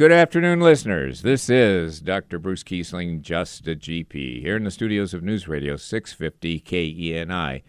Good 0.00 0.12
afternoon, 0.12 0.60
listeners. 0.60 1.20
This 1.20 1.50
is 1.50 2.00
Dr. 2.00 2.38
Bruce 2.38 2.62
Kiesling, 2.62 3.20
Just 3.20 3.68
a 3.68 3.76
GP, 3.76 4.40
here 4.40 4.56
in 4.56 4.64
the 4.64 4.70
studios 4.70 5.12
of 5.12 5.22
News 5.22 5.46
Radio 5.46 5.76
650 5.76 6.58
KENI. 6.60 7.62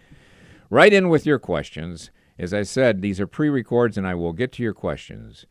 Write 0.69 0.93
in 0.93 1.09
with 1.09 1.25
your 1.25 1.39
questions. 1.39 2.09
As 2.39 2.53
I 2.53 2.61
said, 2.63 3.01
these 3.01 3.19
are 3.19 3.27
pre 3.27 3.49
records 3.49 3.97
and 3.97 4.07
I 4.07 4.15
will 4.15 4.31
get 4.31 4.53
to 4.53 4.63
your 4.63 4.73
questions. 4.73 5.45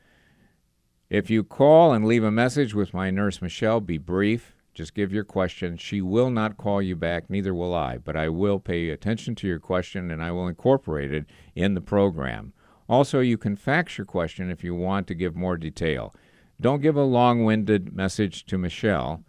If 1.11 1.29
you 1.29 1.45
call 1.45 1.93
and 1.93 2.06
leave 2.06 2.24
a 2.24 2.30
message 2.30 2.75
with 2.75 2.95
my 2.95 3.11
nurse 3.11 3.43
Michelle, 3.43 3.81
be 3.83 3.99
brief. 3.99 4.57
Just 4.73 4.95
give 4.95 5.12
your 5.12 5.25
question. 5.25 5.77
She 5.77 6.01
will 6.01 6.31
not 6.31 6.57
call 6.57 6.81
you 6.81 6.97
back, 6.97 7.29
neither 7.29 7.53
will 7.53 7.75
I, 7.75 7.99
but 7.99 8.17
I 8.17 8.31
will 8.31 8.59
pay 8.59 8.89
attention 8.89 9.35
to 9.35 9.47
your 9.47 9.61
question 9.61 10.11
and 10.11 10.23
I 10.23 10.31
will 10.31 10.49
incorporate 10.49 11.12
it 11.12 11.27
in 11.55 11.75
the 11.75 11.83
program. 11.83 12.55
Also, 12.89 13.21
you 13.21 13.37
can 13.37 13.55
fax 13.55 13.99
your 13.99 14.07
question 14.07 14.51
if 14.51 14.65
you 14.65 14.75
want 14.75 15.07
to 15.09 15.15
give 15.15 15.37
more 15.37 15.59
detail. 15.59 16.15
Don't 16.61 16.82
give 16.82 16.96
a 16.96 17.02
long 17.02 17.45
winded 17.45 17.95
message 17.95 18.45
to 18.46 18.58
Michelle. 18.58 19.24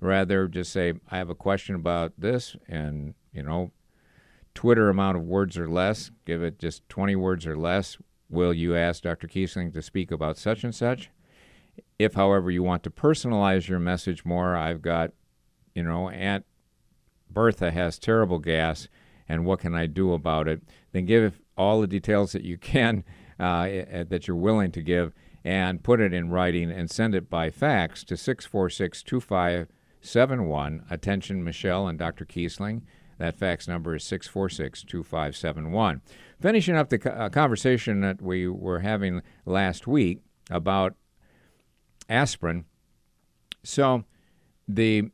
Rather, 0.00 0.46
just 0.46 0.72
say, 0.72 0.92
I 1.10 1.18
have 1.18 1.28
a 1.28 1.34
question 1.34 1.74
about 1.74 2.12
this, 2.16 2.54
and, 2.68 3.14
you 3.32 3.42
know, 3.42 3.72
Twitter 4.54 4.88
amount 4.88 5.16
of 5.16 5.24
words 5.24 5.58
or 5.58 5.68
less. 5.68 6.12
Give 6.24 6.40
it 6.42 6.60
just 6.60 6.88
20 6.88 7.16
words 7.16 7.46
or 7.46 7.56
less. 7.56 7.96
Will 8.30 8.54
you 8.54 8.76
ask 8.76 9.02
Dr. 9.02 9.26
Kiesling 9.26 9.72
to 9.72 9.82
speak 9.82 10.12
about 10.12 10.38
such 10.38 10.62
and 10.62 10.74
such? 10.74 11.10
If, 11.98 12.14
however, 12.14 12.48
you 12.50 12.62
want 12.62 12.84
to 12.84 12.90
personalize 12.90 13.66
your 13.66 13.80
message 13.80 14.24
more, 14.24 14.56
I've 14.56 14.82
got, 14.82 15.10
you 15.74 15.82
know, 15.82 16.10
Aunt 16.10 16.44
Bertha 17.28 17.72
has 17.72 17.98
terrible 17.98 18.38
gas, 18.38 18.88
and 19.28 19.44
what 19.44 19.58
can 19.60 19.74
I 19.74 19.86
do 19.86 20.12
about 20.12 20.46
it? 20.46 20.62
Then 20.92 21.06
give 21.06 21.40
all 21.56 21.80
the 21.80 21.88
details 21.88 22.32
that 22.32 22.44
you 22.44 22.56
can, 22.56 23.02
uh, 23.40 23.64
that 24.08 24.28
you're 24.28 24.36
willing 24.36 24.70
to 24.72 24.82
give 24.82 25.12
and 25.48 25.82
put 25.82 25.98
it 25.98 26.12
in 26.12 26.28
writing 26.28 26.70
and 26.70 26.90
send 26.90 27.14
it 27.14 27.30
by 27.30 27.48
fax 27.48 28.04
to 28.04 28.18
646 28.18 29.02
2571. 29.02 30.84
Attention, 30.90 31.42
Michelle 31.42 31.88
and 31.88 31.98
Dr. 31.98 32.26
Kiesling. 32.26 32.82
That 33.16 33.34
fax 33.34 33.66
number 33.66 33.94
is 33.94 34.04
646 34.04 34.82
2571. 34.82 36.02
Finishing 36.38 36.76
up 36.76 36.90
the 36.90 37.10
uh, 37.10 37.30
conversation 37.30 38.02
that 38.02 38.20
we 38.20 38.46
were 38.46 38.80
having 38.80 39.22
last 39.46 39.86
week 39.86 40.18
about 40.50 40.96
aspirin. 42.10 42.66
So 43.64 44.04
the 44.68 45.10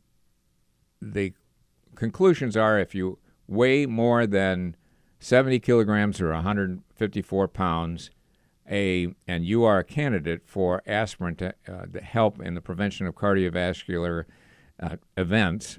the 1.01 1.33
conclusions 1.95 2.57
are 2.57 2.81
if 2.81 2.93
you 2.93 3.21
weigh 3.47 3.87
more 3.87 4.27
than 4.27 4.75
70 5.21 5.61
kilograms 5.61 6.21
or 6.21 6.33
154 6.33 7.47
pounds, 7.47 8.11
a 8.71 9.15
and 9.27 9.45
you 9.45 9.65
are 9.65 9.79
a 9.79 9.85
candidate 9.85 10.43
for 10.47 10.83
aspirin 10.87 11.37
to, 11.37 11.55
uh, 11.69 11.87
to 11.93 12.01
help 12.01 12.41
in 12.41 12.55
the 12.55 12.61
prevention 12.61 13.07
of 13.07 13.15
cardiovascular 13.15 14.25
uh, 14.81 14.97
events, 15.17 15.79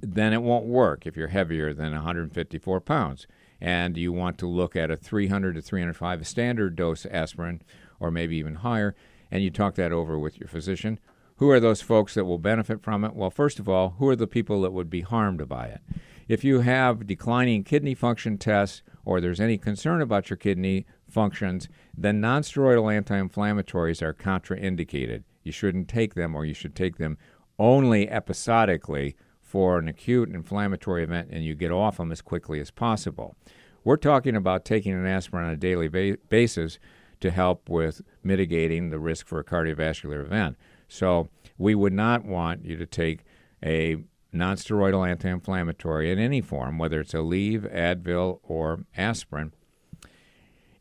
then 0.00 0.32
it 0.32 0.42
won't 0.42 0.66
work 0.66 1.06
if 1.06 1.16
you're 1.16 1.28
heavier 1.28 1.72
than 1.72 1.92
154 1.92 2.80
pounds. 2.80 3.26
And 3.60 3.96
you 3.96 4.12
want 4.12 4.38
to 4.38 4.46
look 4.46 4.76
at 4.76 4.90
a 4.90 4.96
300 4.96 5.54
to 5.54 5.62
305 5.62 6.26
standard 6.26 6.76
dose 6.76 7.06
aspirin, 7.06 7.62
or 7.98 8.10
maybe 8.10 8.36
even 8.36 8.56
higher, 8.56 8.94
and 9.30 9.42
you 9.42 9.50
talk 9.50 9.74
that 9.74 9.92
over 9.92 10.16
with 10.18 10.38
your 10.38 10.48
physician. 10.48 11.00
Who 11.36 11.50
are 11.50 11.60
those 11.60 11.82
folks 11.82 12.14
that 12.14 12.24
will 12.24 12.38
benefit 12.38 12.82
from 12.82 13.04
it? 13.04 13.14
Well, 13.14 13.30
first 13.30 13.58
of 13.58 13.68
all, 13.68 13.96
who 13.98 14.08
are 14.08 14.16
the 14.16 14.26
people 14.26 14.60
that 14.62 14.72
would 14.72 14.90
be 14.90 15.00
harmed 15.00 15.48
by 15.48 15.66
it? 15.66 15.80
If 16.28 16.44
you 16.44 16.60
have 16.60 17.06
declining 17.06 17.64
kidney 17.64 17.94
function 17.94 18.36
tests 18.36 18.82
or 19.06 19.18
there's 19.18 19.40
any 19.40 19.56
concern 19.56 20.02
about 20.02 20.28
your 20.28 20.36
kidney 20.36 20.84
functions, 21.08 21.68
then 21.96 22.20
nonsteroidal 22.20 22.94
anti-inflammatories 22.94 24.02
are 24.02 24.12
contraindicated. 24.12 25.24
You 25.42 25.52
shouldn't 25.52 25.88
take 25.88 26.14
them 26.14 26.36
or 26.36 26.44
you 26.44 26.52
should 26.52 26.76
take 26.76 26.98
them 26.98 27.16
only 27.58 28.10
episodically 28.10 29.16
for 29.40 29.78
an 29.78 29.88
acute 29.88 30.28
inflammatory 30.28 31.02
event 31.02 31.28
and 31.32 31.42
you 31.44 31.54
get 31.54 31.72
off 31.72 31.96
them 31.96 32.12
as 32.12 32.20
quickly 32.20 32.60
as 32.60 32.70
possible. 32.70 33.34
We're 33.82 33.96
talking 33.96 34.36
about 34.36 34.66
taking 34.66 34.92
an 34.92 35.06
aspirin 35.06 35.46
on 35.46 35.52
a 35.52 35.56
daily 35.56 35.88
ba- 35.88 36.18
basis 36.28 36.78
to 37.20 37.30
help 37.30 37.70
with 37.70 38.02
mitigating 38.22 38.90
the 38.90 38.98
risk 38.98 39.26
for 39.26 39.38
a 39.38 39.44
cardiovascular 39.44 40.20
event. 40.20 40.58
So 40.88 41.30
we 41.56 41.74
would 41.74 41.94
not 41.94 42.26
want 42.26 42.66
you 42.66 42.76
to 42.76 42.84
take 42.84 43.24
a 43.64 43.96
nonsteroidal 44.34 45.08
anti-inflammatory 45.08 46.10
in 46.10 46.18
any 46.18 46.40
form, 46.40 46.78
whether 46.78 47.00
it's 47.00 47.14
Aleve, 47.14 47.72
Advil, 47.74 48.40
or 48.42 48.84
aspirin, 48.96 49.52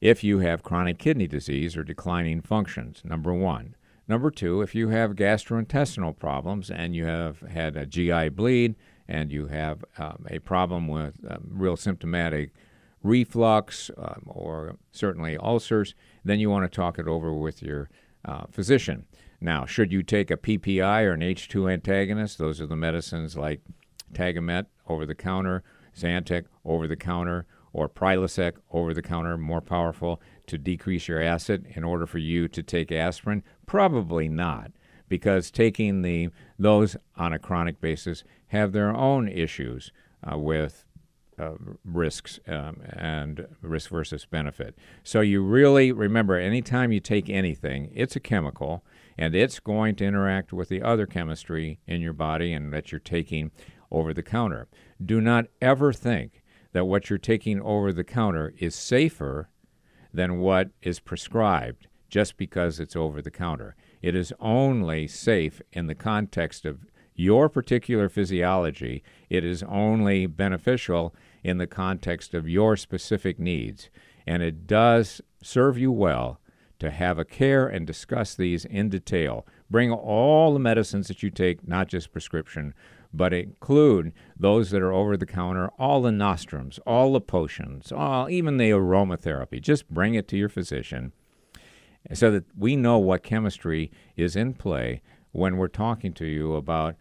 if 0.02 0.24
you 0.24 0.40
have 0.40 0.63
chronic 0.63 1.00
kidney 1.00 1.28
disease 1.28 1.75
or 1.75 1.84
declining 1.84 2.41
functions, 2.41 3.02
number 3.03 3.34
one. 3.34 3.75
Number 4.07 4.31
two, 4.31 4.62
if 4.62 4.74
you 4.74 4.90
have 4.90 5.16
gastrointestinal 5.16 6.18
problems 6.18 6.69
and 6.69 6.96
you 6.96 7.06
have 7.06 7.41
had 7.41 7.75
a 7.75 7.86
GI 7.86 8.30
bleed 8.30 8.75
and 9.07 9.31
you 9.31 9.47
have 9.47 9.84
um, 9.97 10.25
a 10.30 10.40
problem 10.40 10.88
with 10.88 11.16
um, 11.30 11.50
real 11.50 11.75
symptomatic 11.75 12.52
reflux 13.03 13.91
um, 13.97 14.24
or 14.28 14.78
certainly 14.91 15.38
ulcers, 15.38 15.94
then 16.24 16.40
you 16.40 16.50
want 16.50 16.69
to 16.69 16.75
talk 16.75 17.00
it 17.00 17.07
over 17.07 17.34
with 17.34 17.62
your 17.62 17.90
uh, 18.24 18.46
physician. 18.50 19.06
Now, 19.40 19.66
should 19.66 19.92
you 19.92 20.02
take 20.02 20.31
a 20.31 20.38
PPI 20.38 21.03
or 21.03 21.14
an 21.14 21.22
H2 21.22 21.72
antagonist? 21.72 22.38
Those 22.38 22.59
are 22.59 22.68
the 22.68 22.75
medicines 22.75 23.38
like 23.38 23.62
Tagamet 24.14 24.66
over 24.88 25.06
the 25.06 25.16
counter, 25.16 25.64
Zantac 25.96 26.46
over 26.66 26.88
the 26.88 26.96
counter, 26.96 27.46
or 27.74 27.88
Prilosec 27.88 28.53
over 28.72 28.94
the 28.94 29.02
counter, 29.02 29.38
more 29.38 29.62
powerful 29.62 30.22
to 30.48 30.58
decrease 30.58 31.08
your 31.08 31.22
acid 31.22 31.68
in 31.75 31.84
order 31.84 32.08
for 32.08 32.18
you 32.18 32.48
to 32.48 32.64
take 32.64 32.92
aspirin? 32.92 33.44
Probably 33.68 34.28
not, 34.28 34.72
because 35.08 35.52
taking 35.52 36.02
the 36.02 36.30
those 36.58 36.98
on 37.16 37.34
a 37.34 37.40
chronic 37.40 37.80
basis 37.80 38.24
have 38.48 38.72
their 38.72 38.96
own 38.96 39.28
issues 39.28 39.92
uh, 40.24 40.38
with 40.38 40.86
uh, 41.38 41.52
risks 41.86 42.40
um, 42.48 42.81
and 42.90 43.48
risk 43.62 43.92
versus 43.92 44.25
benefit. 44.25 44.75
So 45.04 45.22
you 45.22 45.44
really 45.44 45.92
remember 45.92 46.36
anytime 46.36 46.92
you 46.92 47.00
take 47.00 47.30
anything, 47.30 47.92
it's 47.94 48.16
a 48.16 48.19
chemical 48.19 48.84
and 49.17 49.35
it's 49.35 49.59
going 49.59 49.95
to 49.95 50.05
interact 50.05 50.53
with 50.53 50.69
the 50.69 50.81
other 50.81 51.05
chemistry 51.05 51.79
in 51.88 52.01
your 52.01 52.13
body 52.13 52.53
and 52.53 52.72
that 52.72 52.91
you're 52.91 53.00
taking 53.00 53.51
over 53.91 54.13
the 54.13 54.23
counter. 54.23 54.67
Do 55.03 55.22
not 55.22 55.45
ever 55.61 55.91
think 55.94 56.44
that 56.73 56.85
what 56.85 57.09
you're 57.09 57.17
taking 57.17 57.61
over 57.61 57.91
the 57.91 58.03
counter 58.03 58.53
is 58.57 58.75
safer 58.75 59.50
than 60.13 60.39
what 60.39 60.69
is 60.81 61.00
prescribed 61.00 61.88
just 62.09 62.38
because 62.38 62.79
it's 62.79 62.95
over 62.95 63.22
the 63.22 63.31
counter. 63.31 63.75
It 64.01 64.16
is 64.16 64.33
only 64.39 65.07
safe 65.07 65.61
in 65.73 65.88
the 65.88 65.95
context 65.95 66.66
of 66.66 66.85
your 67.16 67.50
particular 67.50 68.09
physiology. 68.09 69.03
It 69.29 69.44
is 69.44 69.63
only 69.63 70.27
beneficial 70.27 71.16
in 71.44 71.57
the 71.57 71.67
context 71.67 72.33
of 72.33 72.47
your 72.47 72.77
specific 72.77 73.39
needs. 73.39 73.89
And 74.25 74.44
it 74.44 74.67
does 74.67 75.22
serve 75.41 75.77
you 75.77 75.91
well 75.91 76.39
to 76.79 76.91
have 76.91 77.17
a 77.17 77.25
care 77.25 77.67
and 77.67 77.88
discuss 77.88 78.35
these 78.35 78.65
in 78.65 78.89
detail. 78.89 79.45
Bring 79.69 79.91
all 79.91 80.53
the 80.53 80.59
medicines 80.59 81.07
that 81.07 81.23
you 81.23 81.29
take, 81.29 81.67
not 81.67 81.88
just 81.88 82.11
prescription, 82.11 82.73
but 83.13 83.33
include 83.33 84.13
those 84.38 84.71
that 84.71 84.81
are 84.81 84.91
over 84.91 85.17
the 85.17 85.25
counter, 85.25 85.69
all 85.79 86.01
the 86.01 86.11
nostrums, 86.11 86.79
all 86.85 87.13
the 87.13 87.21
potions, 87.21 87.91
all, 87.91 88.29
even 88.29 88.57
the 88.57 88.69
aromatherapy. 88.69 89.61
Just 89.61 89.89
bring 89.89 90.13
it 90.13 90.27
to 90.27 90.38
your 90.38 90.49
physician 90.49 91.13
so 92.13 92.31
that 92.31 92.45
we 92.57 92.75
know 92.75 92.97
what 92.97 93.23
chemistry 93.23 93.91
is 94.15 94.35
in 94.35 94.53
play 94.53 95.01
when 95.31 95.57
we're 95.57 95.67
talking 95.67 96.13
to 96.13 96.25
you 96.25 96.55
about 96.55 96.95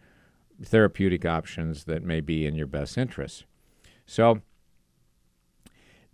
therapeutic 0.63 1.25
options 1.25 1.85
that 1.85 2.03
may 2.03 2.19
be 2.19 2.45
in 2.45 2.55
your 2.55 2.67
best 2.67 2.97
interest. 2.97 3.45
So, 4.05 4.41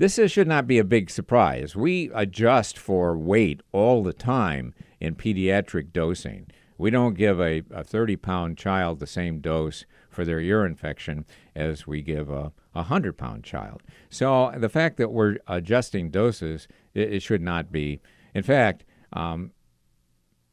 this 0.04 0.20
is, 0.20 0.34
should 0.34 0.50
not 0.50 0.68
be 0.68 0.80
a 0.80 0.84
big 0.84 1.10
surprise. 1.10 1.78
We 1.78 2.12
adjust 2.14 2.78
for 2.78 3.18
weight 3.18 3.62
all 3.72 4.04
the 4.04 4.12
time 4.12 4.74
in 5.00 5.16
pediatric 5.16 5.94
dosing. 5.94 6.48
We 6.78 6.90
don't 6.90 7.14
give 7.14 7.40
a, 7.40 7.64
a 7.72 7.86
30 7.86 8.18
pound 8.18 8.58
child 8.58 9.00
the 9.00 9.08
same 9.08 9.40
dose 9.40 9.86
for 10.10 10.26
their 10.26 10.42
ear 10.42 10.66
infection 10.66 11.24
as 11.56 11.88
we 11.88 12.02
give 12.02 12.30
a 12.30 12.52
100 12.74 13.18
pound 13.18 13.46
child. 13.46 13.82
So 14.10 14.54
the 14.58 14.68
fact 14.68 14.98
that 14.98 15.14
we're 15.14 15.38
adjusting 15.48 16.10
doses, 16.10 16.68
it, 16.94 17.14
it 17.14 17.24
should 17.24 17.42
not 17.42 17.72
be. 17.72 18.02
In 18.36 18.44
fact, 18.44 18.84
um, 19.14 19.52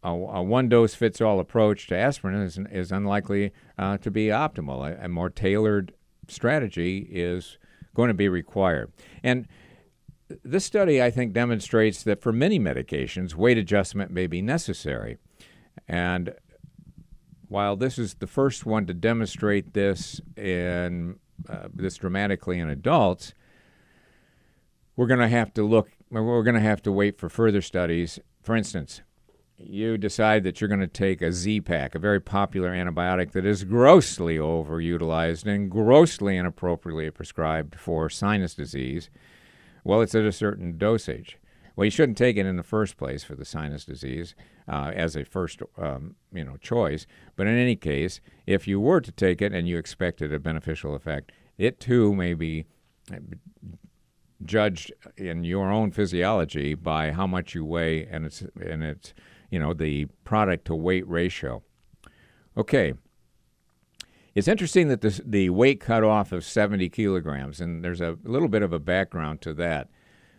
a, 0.05 0.11
a, 0.11 0.43
one 0.45 0.69
dose 0.69 0.95
fits 0.95 1.21
all 1.21 1.41
approach 1.41 1.89
to 1.89 1.97
aspirin 1.97 2.41
is, 2.41 2.57
is 2.71 2.93
unlikely 2.93 3.51
uh, 3.77 3.99
to 3.99 4.13
be 4.13 4.27
optimal. 4.27 4.89
A, 4.89 5.07
a, 5.07 5.09
more 5.09 5.29
tailored 5.29 5.93
strategy 6.29 7.09
is 7.11 7.59
going 7.95 8.09
to 8.09 8.15
be 8.15 8.29
required. 8.29 8.93
And 9.23 9.47
this 10.45 10.65
study, 10.65 11.03
I 11.03 11.11
think, 11.11 11.33
demonstrates 11.33 12.03
that 12.05 12.23
for 12.23 12.33
many 12.33 12.59
medications, 12.59 13.35
weight 13.35 13.59
adjustment 13.59 14.11
may 14.11 14.27
be 14.27 14.43
necessary. 14.43 15.19
And 15.89 16.35
while 17.49 17.77
this 17.77 17.99
is 17.99 18.15
the 18.15 18.27
first 18.27 18.65
one 18.65 18.87
to 18.87 18.95
demonstrate 18.95 19.75
this 19.75 20.21
in 20.37 21.19
uh, 21.49 21.69
this 21.75 21.97
dramatically 21.97 22.59
in 22.59 22.69
adults, 22.69 23.35
we're 24.97 25.07
going 25.07 25.21
to 25.21 25.29
have 25.29 25.53
to 25.55 25.63
look. 25.63 25.91
We're 26.11 26.43
going 26.43 26.55
to 26.55 26.61
have 26.61 26.83
to 26.83 26.93
wait 26.93 27.19
for 27.19 27.29
further 27.29 27.63
studies. 27.63 28.19
For 28.43 28.55
instance, 28.55 29.03
you 29.63 29.99
decide 29.99 30.43
that 30.45 30.61
you're 30.61 30.69
going 30.69 30.81
to 30.81 30.87
take 30.87 31.21
a 31.21 31.33
Z-Pak, 31.33 31.95
a 31.95 31.99
very 31.99 32.21
popular 32.21 32.71
antibiotic 32.71 33.33
that 33.33 33.45
is 33.45 33.65
grossly 33.65 34.37
overutilized 34.37 35.47
and 35.47 35.71
grossly 35.71 36.37
inappropriately 36.37 37.11
prescribed 37.11 37.79
for 37.79 38.09
sinus 38.09 38.55
disease. 38.55 39.11
Well, 39.85 40.01
it's 40.01 40.15
at 40.15 40.25
a 40.25 40.33
certain 40.33 40.79
dosage. 40.79 41.39
Well, 41.77 41.85
you 41.85 41.91
shouldn't 41.91 42.19
take 42.19 42.37
it 42.37 42.47
in 42.47 42.57
the 42.57 42.63
first 42.63 42.97
place 42.97 43.23
for 43.23 43.35
the 43.35 43.45
sinus 43.45 43.85
disease 43.85 44.35
uh, 44.69 44.93
as 44.95 45.17
a 45.17 45.25
first, 45.25 45.63
um, 45.79 46.17
you 46.33 46.45
know, 46.45 46.57
choice. 46.57 47.07
But 47.37 47.47
in 47.47 47.57
any 47.57 47.77
case, 47.77 48.21
if 48.47 48.67
you 48.67 48.81
were 48.81 49.01
to 49.01 49.13
take 49.13 49.41
it 49.41 49.53
and 49.53 49.69
you 49.69 49.79
expected 49.79 50.33
a 50.33 50.39
beneficial 50.39 50.95
effect, 50.95 51.33
it 51.59 51.81
too 51.81 52.15
may 52.15 52.35
be 52.35 52.67
uh, 53.13 53.17
judged 54.45 54.93
in 55.17 55.45
your 55.45 55.71
own 55.71 55.91
physiology 55.91 56.75
by 56.75 57.13
how 57.13 57.27
much 57.27 57.55
you 57.55 57.65
weigh 57.65 58.07
and 58.07 58.25
its 58.25 58.43
and 58.61 58.83
its 58.83 59.13
you 59.51 59.59
know 59.59 59.75
the 59.75 60.07
product 60.25 60.67
to 60.67 60.75
weight 60.75 61.07
ratio. 61.09 61.63
Okay. 62.57 62.95
It's 64.33 64.47
interesting 64.47 64.87
that 64.89 65.01
this, 65.01 65.21
the 65.25 65.51
weight 65.51 65.81
cutoff 65.81 66.31
of 66.31 66.45
70 66.45 66.89
kilograms, 66.91 67.61
and 67.61 67.85
there's 67.85 68.01
a 68.01 68.17
little 68.23 68.47
bit 68.47 68.63
of 68.63 68.73
a 68.73 68.79
background 68.79 69.41
to 69.43 69.53
that. 69.55 69.89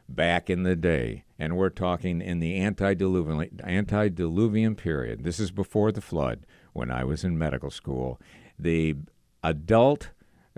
Back 0.08 0.50
in 0.50 0.64
the 0.64 0.76
day, 0.76 1.24
and 1.40 1.56
we're 1.56 1.70
talking 1.70 2.22
in 2.22 2.40
the 2.40 2.60
antediluvian, 2.60 3.62
antediluvian 3.64 4.76
period. 4.76 5.24
This 5.24 5.40
is 5.40 5.52
before 5.52 5.94
the 5.94 6.02
flood, 6.02 6.46
when 6.74 6.92
I 6.92 7.04
was 7.06 7.24
in 7.24 7.38
medical 7.38 7.72
school. 7.72 8.20
The 8.60 8.96
adult 9.44 10.10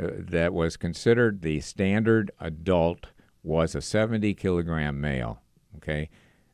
uh, 0.02 0.08
that 0.18 0.54
was 0.54 0.76
considered 0.76 1.42
the 1.42 1.60
standard 1.60 2.32
adult 2.40 3.08
was 3.44 3.76
a 3.76 3.82
70 3.82 4.34
kilogram 4.34 5.00
male. 5.00 5.42
Okay, 5.78 6.10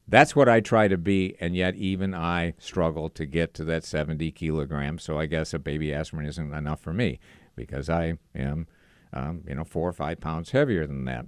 that's 0.10 0.36
what 0.36 0.50
I 0.50 0.60
try 0.60 0.88
to 0.88 0.98
be, 0.98 1.36
and 1.40 1.56
yet 1.56 1.76
even 1.76 2.16
I 2.16 2.56
struggle 2.58 3.10
to 3.12 3.26
get 3.26 3.54
to 3.56 3.64
that 3.66 3.84
70 3.84 4.32
kilograms. 4.32 5.04
So 5.04 5.20
I 5.20 5.28
guess 5.28 5.54
a 5.54 5.60
baby 5.60 5.94
aspirin 5.94 6.26
isn't 6.26 6.54
enough 6.54 6.82
for 6.82 6.94
me 6.94 7.20
because 7.56 7.90
I 7.90 8.18
am, 8.34 8.66
um, 9.14 9.44
you 9.48 9.54
know, 9.54 9.64
four 9.64 9.88
or 9.88 9.94
five 9.94 10.20
pounds 10.20 10.50
heavier 10.50 10.88
than 10.88 11.06
that. 11.06 11.28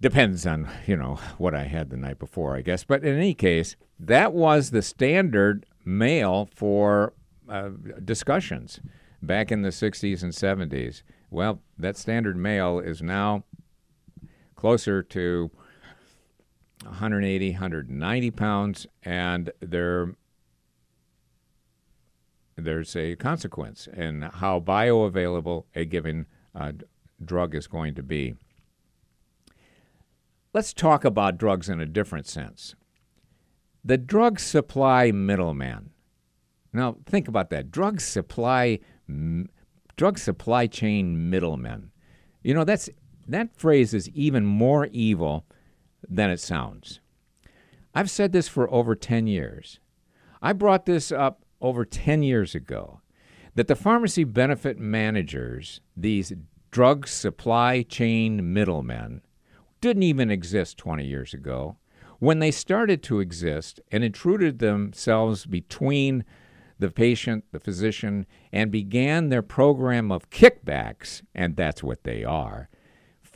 Depends 0.00 0.46
on 0.46 0.68
you 0.86 0.96
know 0.96 1.18
what 1.38 1.54
I 1.54 1.64
had 1.64 1.90
the 1.90 1.96
night 1.96 2.18
before, 2.18 2.56
I 2.56 2.62
guess. 2.62 2.84
But 2.84 3.04
in 3.04 3.16
any 3.16 3.34
case, 3.34 3.76
that 3.98 4.32
was 4.32 4.70
the 4.70 4.82
standard 4.82 5.66
male 5.84 6.48
for 6.54 7.12
uh, 7.48 7.70
discussions 8.02 8.80
back 9.20 9.50
in 9.50 9.62
the 9.62 9.70
60s 9.70 10.22
and 10.22 10.32
70s. 10.32 11.02
Well, 11.30 11.60
that 11.76 11.96
standard 11.96 12.36
male 12.36 12.78
is 12.78 13.02
now 13.02 13.44
closer 14.54 15.02
to 15.02 15.50
180, 16.84 17.52
190 17.52 18.30
pounds, 18.30 18.86
and 19.02 19.50
there, 19.60 20.14
there's 22.56 22.94
a 22.96 23.16
consequence 23.16 23.88
in 23.92 24.22
how 24.22 24.60
bioavailable 24.60 25.64
a 25.74 25.84
given 25.84 26.26
uh, 26.54 26.72
drug 27.24 27.54
is 27.54 27.66
going 27.66 27.94
to 27.94 28.02
be. 28.02 28.34
Let's 30.54 30.72
talk 30.72 31.04
about 31.04 31.38
drugs 31.38 31.68
in 31.68 31.80
a 31.80 31.86
different 31.86 32.26
sense. 32.26 32.74
The 33.84 33.98
drug 33.98 34.40
supply 34.40 35.10
middleman. 35.10 35.90
Now, 36.72 36.96
think 37.06 37.28
about 37.28 37.50
that. 37.50 37.70
Drug 37.70 38.00
supply, 38.00 38.80
m- 39.08 39.48
drug 39.96 40.18
supply 40.18 40.66
chain 40.66 41.30
middlemen. 41.30 41.90
You 42.42 42.54
know, 42.54 42.64
that's 42.64 42.88
that 43.26 43.54
phrase 43.56 43.92
is 43.92 44.08
even 44.10 44.46
more 44.46 44.86
evil 44.86 45.44
than 46.08 46.30
it 46.30 46.40
sounds. 46.40 47.00
I've 47.94 48.10
said 48.10 48.32
this 48.32 48.48
for 48.48 48.70
over 48.72 48.94
10 48.94 49.26
years. 49.26 49.80
I 50.40 50.52
brought 50.52 50.86
this 50.86 51.10
up 51.10 51.44
over 51.60 51.84
10 51.84 52.22
years 52.22 52.54
ago 52.54 53.00
that 53.54 53.66
the 53.66 53.74
pharmacy 53.74 54.24
benefit 54.24 54.78
managers, 54.78 55.80
these 55.96 56.32
drug 56.70 57.08
supply 57.08 57.82
chain 57.82 58.52
middlemen, 58.52 59.22
didn't 59.80 60.04
even 60.04 60.30
exist 60.30 60.78
20 60.78 61.04
years 61.04 61.34
ago. 61.34 61.76
When 62.20 62.40
they 62.40 62.50
started 62.50 63.02
to 63.04 63.20
exist 63.20 63.80
and 63.90 64.04
intruded 64.04 64.58
themselves 64.58 65.46
between 65.46 66.24
the 66.78 66.90
patient, 66.90 67.44
the 67.52 67.60
physician, 67.60 68.26
and 68.52 68.70
began 68.70 69.28
their 69.28 69.42
program 69.42 70.12
of 70.12 70.30
kickbacks, 70.30 71.22
and 71.34 71.56
that's 71.56 71.82
what 71.82 72.04
they 72.04 72.24
are, 72.24 72.68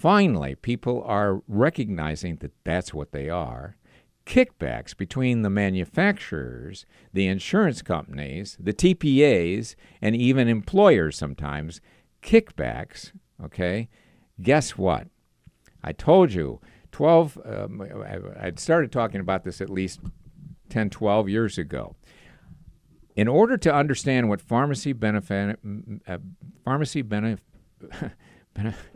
Finally, 0.02 0.56
people 0.56 1.00
are 1.06 1.44
recognizing 1.46 2.34
that 2.38 2.50
that's 2.64 2.92
what 2.92 3.12
they 3.12 3.30
are. 3.30 3.76
Kickbacks 4.26 4.96
between 4.96 5.42
the 5.42 5.48
manufacturers, 5.48 6.86
the 7.12 7.28
insurance 7.28 7.82
companies, 7.82 8.56
the 8.58 8.72
TPAs, 8.72 9.76
and 10.00 10.16
even 10.16 10.48
employers 10.48 11.16
sometimes. 11.16 11.80
Kickbacks, 12.20 13.12
okay? 13.44 13.88
Guess 14.40 14.76
what? 14.76 15.06
I 15.84 15.92
told 15.92 16.32
you, 16.32 16.60
12, 16.90 17.38
um, 17.44 17.88
I'd 18.40 18.58
started 18.58 18.90
talking 18.90 19.20
about 19.20 19.44
this 19.44 19.60
at 19.60 19.70
least 19.70 20.00
10, 20.70 20.90
12 20.90 21.28
years 21.28 21.58
ago. 21.58 21.94
In 23.14 23.28
order 23.28 23.56
to 23.56 23.72
understand 23.72 24.28
what 24.28 24.40
pharmacy 24.40 24.94
benefit, 24.94 25.60
uh, 26.08 26.18
pharmacy 26.64 27.02
benefit, 27.02 27.44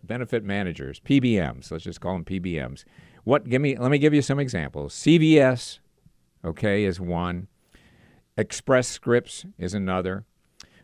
benefit 0.02 0.44
managers, 0.44 1.00
PBMs. 1.00 1.70
Let's 1.70 1.84
just 1.84 2.00
call 2.00 2.14
them 2.14 2.24
PBMs. 2.24 2.84
What? 3.24 3.48
Give 3.48 3.60
me. 3.60 3.76
Let 3.76 3.90
me 3.90 3.98
give 3.98 4.14
you 4.14 4.22
some 4.22 4.38
examples. 4.38 4.94
CVS, 4.94 5.78
okay, 6.44 6.84
is 6.84 7.00
one. 7.00 7.48
Express 8.36 8.88
Scripts 8.88 9.44
is 9.58 9.74
another. 9.74 10.24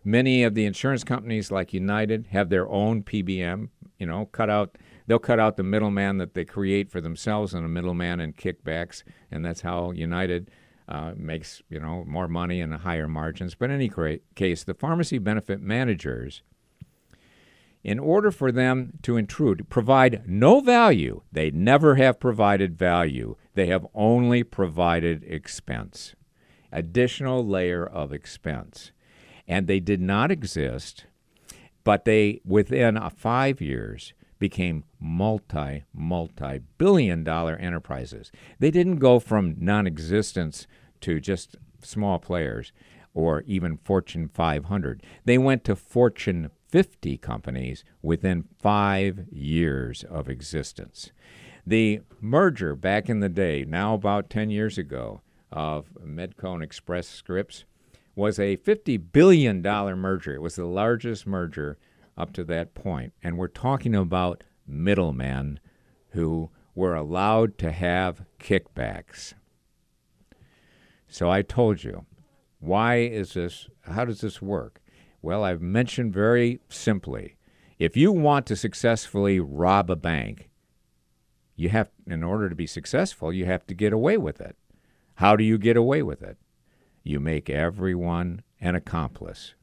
Many 0.05 0.43
of 0.43 0.55
the 0.55 0.65
insurance 0.65 1.05
companies, 1.05 1.53
like 1.53 1.73
United, 1.73 2.29
have 2.31 2.49
their 2.49 2.69
own 2.69 3.03
PBM. 3.05 3.69
You 3.99 4.07
know, 4.07 4.27
cut 4.27 4.51
out. 4.51 4.77
They'll 5.07 5.19
cut 5.19 5.39
out 5.39 5.57
the 5.57 5.63
middleman 5.63 6.19
that 6.19 6.35
they 6.35 6.45
create 6.45 6.91
for 6.91 7.01
themselves 7.01 7.55
and 7.55 7.65
a 7.65 7.69
middleman 7.69 8.21
and 8.21 8.37
kickbacks, 8.37 9.03
and 9.31 9.45
that's 9.45 9.61
how 9.61 9.91
United 9.91 10.51
uh, 10.89 11.13
makes 11.17 11.63
you 11.69 11.79
know 11.79 12.05
more 12.07 12.29
money 12.29 12.61
and 12.61 12.75
higher 12.75 13.09
margins. 13.09 13.55
But 13.55 13.71
in 13.71 13.77
any 13.77 14.19
case, 14.35 14.65
the 14.65 14.75
pharmacy 14.75 15.19
benefit 15.19 15.61
managers 15.61 16.43
in 17.85 17.99
order 17.99 18.31
for 18.31 18.53
them 18.53 18.93
to 19.03 19.17
intrude, 19.17 19.69
provide 19.69 20.23
no 20.27 20.61
value. 20.61 21.23
They 21.33 21.51
never 21.51 21.97
have 21.97 22.21
provided 22.21 22.79
value. 22.79 23.37
They 23.55 23.67
have 23.67 23.87
only 23.95 24.45
provided 24.45 25.25
expense, 25.25 26.15
additional 26.71 27.47
layer 27.47 27.85
of 27.85 28.13
expense. 28.13 28.93
And 29.49 29.67
they 29.67 29.81
did 29.81 30.01
not 30.01 30.31
exist, 30.31 31.07
but 31.83 32.05
they, 32.05 32.41
within 32.45 32.97
uh, 32.97 33.11
five 33.11 33.61
years, 33.61 34.15
became 34.39 34.85
multi, 35.01 35.85
multi 35.93 36.61
billion 36.79 37.25
dollar 37.25 37.57
enterprises. 37.57 38.31
They 38.61 38.71
didn't 38.71 38.97
go 38.97 39.19
from 39.19 39.57
non 39.59 39.87
existence 39.87 40.67
to 41.01 41.21
just 41.21 41.57
small 41.81 42.21
players 42.21 42.73
or 43.15 43.43
even 43.43 43.77
Fortune 43.77 44.29
500. 44.29 45.03
They 45.25 45.39
went 45.39 45.65
to 45.65 45.77
Fortune 45.77 46.51
50 46.73 47.19
companies 47.19 47.85
within 48.01 48.45
five 48.59 49.27
years 49.31 50.05
of 50.05 50.29
existence. 50.29 51.13
The 51.67 52.01
merger 52.21 52.75
back 52.75 53.09
in 53.09 53.21
the 53.21 53.29
day, 53.29 53.65
now 53.65 53.95
about 53.95 54.31
10 54.31 54.51
years 54.51 54.79
ago, 54.79 55.21
of 55.53 55.91
Medco 56.03 56.55
and 56.55 56.63
Express 56.63 57.07
Scripts 57.07 57.65
was 58.17 58.39
a 58.39 58.57
$50 58.57 59.13
billion 59.13 59.63
merger. 59.63 60.35
It 60.35 60.43
was 60.43 60.57
the 60.57 60.65
largest 60.65 61.27
merger 61.27 61.79
up 62.17 62.33
to 62.33 62.45
that 62.45 62.75
point. 62.75 63.13
And 63.23 63.37
we're 63.37 63.49
talking 63.49 63.95
about 63.95 64.45
middlemen 64.67 65.61
who 66.11 66.51
were 66.75 66.95
allowed 66.95 67.59
to 67.59 67.71
have 67.71 68.25
kickbacks. 68.41 69.35
So 71.07 71.31
I 71.31 71.43
told 71.43 71.85
you, 71.85 72.07
why 72.61 72.97
is 73.01 73.35
this? 73.35 73.69
How 73.83 74.07
does 74.07 74.23
this 74.23 74.41
work? 74.41 74.82
Well, 75.23 75.45
I've 75.45 75.63
mentioned 75.63 76.13
very 76.13 76.61
simply 76.69 77.37
if 77.79 77.97
you 77.97 78.11
want 78.13 78.45
to 78.47 78.57
successfully 78.57 79.39
rob 79.39 79.89
a 79.89 79.97
bank, 79.97 80.51
you 81.55 81.69
have, 81.69 81.91
in 82.07 82.25
order 82.25 82.49
to 82.49 82.55
be 82.57 82.67
successful, 82.67 83.33
you 83.33 83.45
have 83.45 83.67
to 83.69 83.75
get 83.75 83.93
away 83.93 84.17
with 84.17 84.41
it. 84.41 84.57
How 85.17 85.37
do 85.37 85.45
you 85.45 85.59
get 85.59 85.77
away 85.77 86.03
with 86.03 86.23
it? 86.23 86.39
You 87.05 87.21
make 87.21 87.49
everyone 87.49 88.43
an 88.61 88.75
accomplice. 88.75 89.55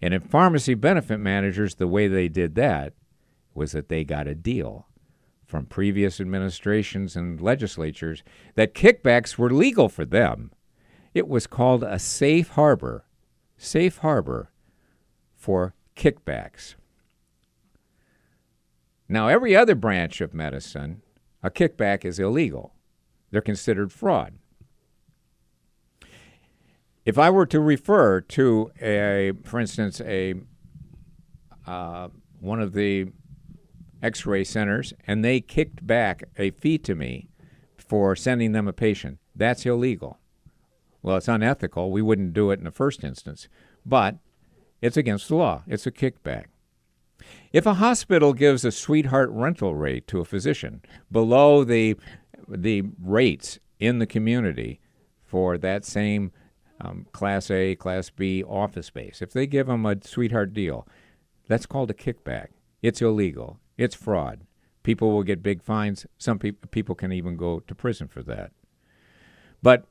And 0.00 0.14
in 0.14 0.20
pharmacy 0.20 0.74
benefit 0.74 1.18
managers, 1.18 1.76
the 1.76 1.88
way 1.88 2.06
they 2.06 2.28
did 2.28 2.54
that 2.56 2.94
was 3.54 3.72
that 3.72 3.88
they 3.88 4.04
got 4.04 4.28
a 4.28 4.34
deal 4.34 4.86
from 5.44 5.66
previous 5.66 6.20
administrations 6.20 7.16
and 7.16 7.40
legislatures 7.40 8.22
that 8.54 8.74
kickbacks 8.74 9.36
were 9.36 9.50
legal 9.50 9.88
for 9.88 10.04
them. 10.04 10.52
It 11.12 11.28
was 11.28 11.46
called 11.46 11.82
a 11.82 11.98
safe 11.98 12.50
harbor. 12.50 13.04
Safe 13.56 13.98
harbor 13.98 14.51
for 15.42 15.74
kickbacks. 15.96 16.76
Now, 19.08 19.26
every 19.26 19.56
other 19.56 19.74
branch 19.74 20.20
of 20.20 20.32
medicine, 20.32 21.02
a 21.42 21.50
kickback 21.50 22.04
is 22.04 22.20
illegal. 22.20 22.74
They're 23.32 23.40
considered 23.40 23.90
fraud. 23.92 24.34
if 27.04 27.18
I 27.18 27.30
were 27.30 27.46
to 27.46 27.60
refer 27.60 28.20
to 28.20 28.70
a, 28.80 29.32
for 29.44 29.58
instance, 29.58 30.00
a 30.00 30.34
uh, 31.66 32.08
one 32.40 32.60
of 32.60 32.72
the 32.72 33.06
X-ray 34.02 34.44
centers, 34.44 34.92
and 35.06 35.24
they 35.24 35.40
kicked 35.40 35.86
back 35.86 36.24
a 36.36 36.50
fee 36.50 36.78
to 36.78 36.94
me 36.94 37.28
for 37.76 38.16
sending 38.16 38.52
them 38.52 38.66
a 38.66 38.72
patient, 38.72 39.18
that's 39.34 39.64
illegal. 39.64 40.18
Well, 41.02 41.16
it's 41.16 41.28
unethical. 41.28 41.90
We 41.90 42.02
wouldn't 42.02 42.32
do 42.32 42.50
it 42.50 42.58
in 42.58 42.64
the 42.64 42.70
first 42.70 43.04
instance, 43.04 43.48
but 43.84 44.16
it's 44.82 44.96
against 44.96 45.28
the 45.28 45.36
law. 45.36 45.62
It's 45.66 45.86
a 45.86 45.92
kickback. 45.92 46.46
If 47.52 47.66
a 47.66 47.74
hospital 47.74 48.32
gives 48.32 48.64
a 48.64 48.72
sweetheart 48.72 49.30
rental 49.30 49.74
rate 49.74 50.06
to 50.08 50.20
a 50.20 50.24
physician 50.24 50.82
below 51.10 51.64
the 51.64 51.96
the 52.48 52.82
rates 53.00 53.58
in 53.78 54.00
the 54.00 54.06
community 54.06 54.80
for 55.24 55.56
that 55.56 55.84
same 55.84 56.32
um, 56.80 57.06
Class 57.12 57.50
A, 57.50 57.76
Class 57.76 58.10
B 58.10 58.42
office 58.42 58.86
space, 58.86 59.22
if 59.22 59.32
they 59.32 59.46
give 59.46 59.68
them 59.68 59.86
a 59.86 59.96
sweetheart 60.02 60.52
deal, 60.52 60.86
that's 61.46 61.66
called 61.66 61.90
a 61.90 61.94
kickback. 61.94 62.48
It's 62.82 63.00
illegal. 63.00 63.60
It's 63.78 63.94
fraud. 63.94 64.40
People 64.82 65.12
will 65.12 65.22
get 65.22 65.42
big 65.42 65.62
fines. 65.62 66.06
Some 66.18 66.40
pe- 66.40 66.50
people 66.50 66.96
can 66.96 67.12
even 67.12 67.36
go 67.36 67.60
to 67.60 67.74
prison 67.74 68.08
for 68.08 68.22
that. 68.24 68.50
But 69.62 69.86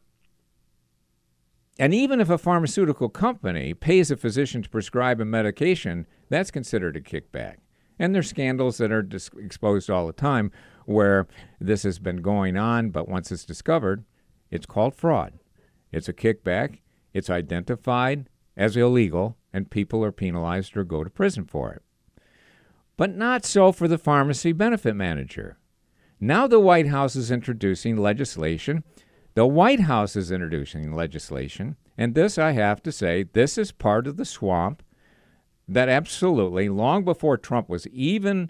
and 1.79 1.93
even 1.93 2.19
if 2.19 2.29
a 2.29 2.37
pharmaceutical 2.37 3.09
company 3.09 3.73
pays 3.73 4.11
a 4.11 4.17
physician 4.17 4.61
to 4.61 4.69
prescribe 4.69 5.19
a 5.19 5.25
medication, 5.25 6.05
that's 6.29 6.51
considered 6.51 6.95
a 6.95 7.01
kickback. 7.01 7.57
And 7.97 8.13
there's 8.13 8.29
scandals 8.29 8.77
that 8.77 8.91
are 8.91 9.01
dis- 9.01 9.29
exposed 9.37 9.89
all 9.89 10.07
the 10.07 10.13
time 10.13 10.51
where 10.85 11.27
this 11.59 11.83
has 11.83 11.99
been 11.99 12.17
going 12.17 12.57
on, 12.57 12.89
but 12.89 13.07
once 13.07 13.31
it's 13.31 13.45
discovered, 13.45 14.03
it's 14.49 14.65
called 14.65 14.95
fraud. 14.95 15.39
It's 15.91 16.09
a 16.09 16.13
kickback, 16.13 16.79
it's 17.13 17.29
identified 17.29 18.29
as 18.57 18.75
illegal, 18.75 19.37
and 19.53 19.69
people 19.69 20.03
are 20.03 20.11
penalized 20.11 20.75
or 20.75 20.83
go 20.83 21.03
to 21.03 21.09
prison 21.09 21.45
for 21.45 21.73
it. 21.73 21.83
But 22.97 23.15
not 23.15 23.45
so 23.45 23.71
for 23.71 23.87
the 23.87 23.97
pharmacy 23.97 24.51
benefit 24.51 24.95
manager. 24.95 25.57
Now 26.19 26.47
the 26.47 26.59
White 26.59 26.87
House 26.87 27.15
is 27.15 27.31
introducing 27.31 27.97
legislation 27.97 28.83
the 29.33 29.45
White 29.45 29.81
House 29.81 30.15
is 30.15 30.31
introducing 30.31 30.93
legislation, 30.93 31.77
and 31.97 32.15
this, 32.15 32.37
I 32.37 32.51
have 32.51 32.83
to 32.83 32.91
say, 32.91 33.23
this 33.23 33.57
is 33.57 33.71
part 33.71 34.07
of 34.07 34.17
the 34.17 34.25
swamp 34.25 34.83
that 35.67 35.87
absolutely, 35.87 36.67
long 36.67 37.05
before 37.05 37.37
Trump 37.37 37.69
was 37.69 37.87
even 37.87 38.49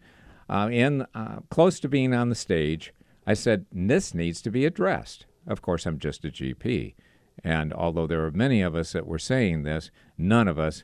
uh, 0.50 0.70
in 0.72 1.06
uh, 1.14 1.42
close 1.50 1.80
to 1.80 1.88
being 1.88 2.14
on 2.14 2.30
the 2.30 2.36
stage, 2.36 2.94
I 3.28 3.36
said 3.36 3.66
this 3.72 4.14
needs 4.14 4.42
to 4.42 4.52
be 4.52 4.66
addressed. 4.66 5.26
Of 5.46 5.62
course, 5.62 5.86
I'm 5.86 6.00
just 6.00 6.26
a 6.26 6.30
GP, 6.30 6.96
and 7.44 7.74
although 7.74 8.08
there 8.08 8.26
are 8.26 8.32
many 8.32 8.62
of 8.62 8.76
us 8.76 8.94
that 8.94 9.06
were 9.06 9.20
saying 9.20 9.64
this, 9.64 9.92
none 10.18 10.48
of 10.48 10.58
us 10.58 10.84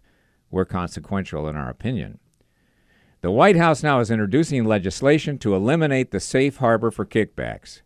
were 0.51 0.65
consequential 0.65 1.47
in 1.47 1.55
our 1.55 1.69
opinion. 1.69 2.19
The 3.21 3.31
White 3.31 3.55
House 3.55 3.81
now 3.81 3.99
is 3.99 4.11
introducing 4.11 4.63
legislation 4.63 5.39
to 5.39 5.55
eliminate 5.55 6.11
the 6.11 6.19
safe 6.19 6.57
harbor 6.57 6.91
for 6.91 7.05
kickbacks. 7.05 7.81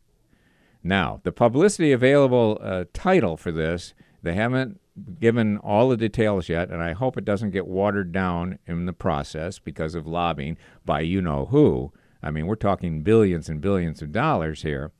Now, 0.83 1.21
the 1.23 1.31
publicity 1.31 1.91
available 1.91 2.57
uh, 2.61 2.85
title 2.93 3.37
for 3.37 3.51
this, 3.51 3.93
they 4.23 4.33
haven't 4.33 4.79
given 5.19 5.57
all 5.57 5.89
the 5.89 5.97
details 5.97 6.49
yet, 6.49 6.69
and 6.69 6.81
I 6.81 6.93
hope 6.93 7.17
it 7.17 7.25
doesn't 7.25 7.51
get 7.51 7.67
watered 7.67 8.11
down 8.11 8.59
in 8.65 8.85
the 8.85 8.93
process 8.93 9.59
because 9.59 9.95
of 9.95 10.07
lobbying 10.07 10.57
by 10.85 11.01
you 11.01 11.21
know 11.21 11.45
who. 11.45 11.93
I 12.21 12.31
mean, 12.31 12.45
we're 12.47 12.55
talking 12.55 13.03
billions 13.03 13.49
and 13.49 13.61
billions 13.61 14.01
of 14.01 14.11
dollars 14.11 14.63
here. 14.63 14.91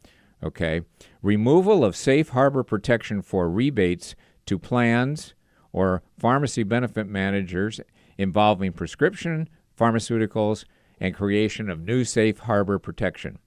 Okay. 0.44 0.82
Removal 1.22 1.84
of 1.84 1.96
safe 1.96 2.30
harbor 2.30 2.64
protection 2.64 3.22
for 3.22 3.50
rebates 3.50 4.16
to 4.48 4.58
plans 4.58 5.36
or 5.72 6.02
pharmacy 6.18 6.64
benefit 6.64 7.08
managers 7.08 7.80
involving 8.18 8.74
prescription 8.74 9.48
pharmaceuticals 9.78 10.66
and 11.00 11.16
creation 11.16 11.70
of 11.70 11.82
new 11.82 12.04
safe 12.04 12.40
harbor 12.40 12.78
protection. 12.78 13.40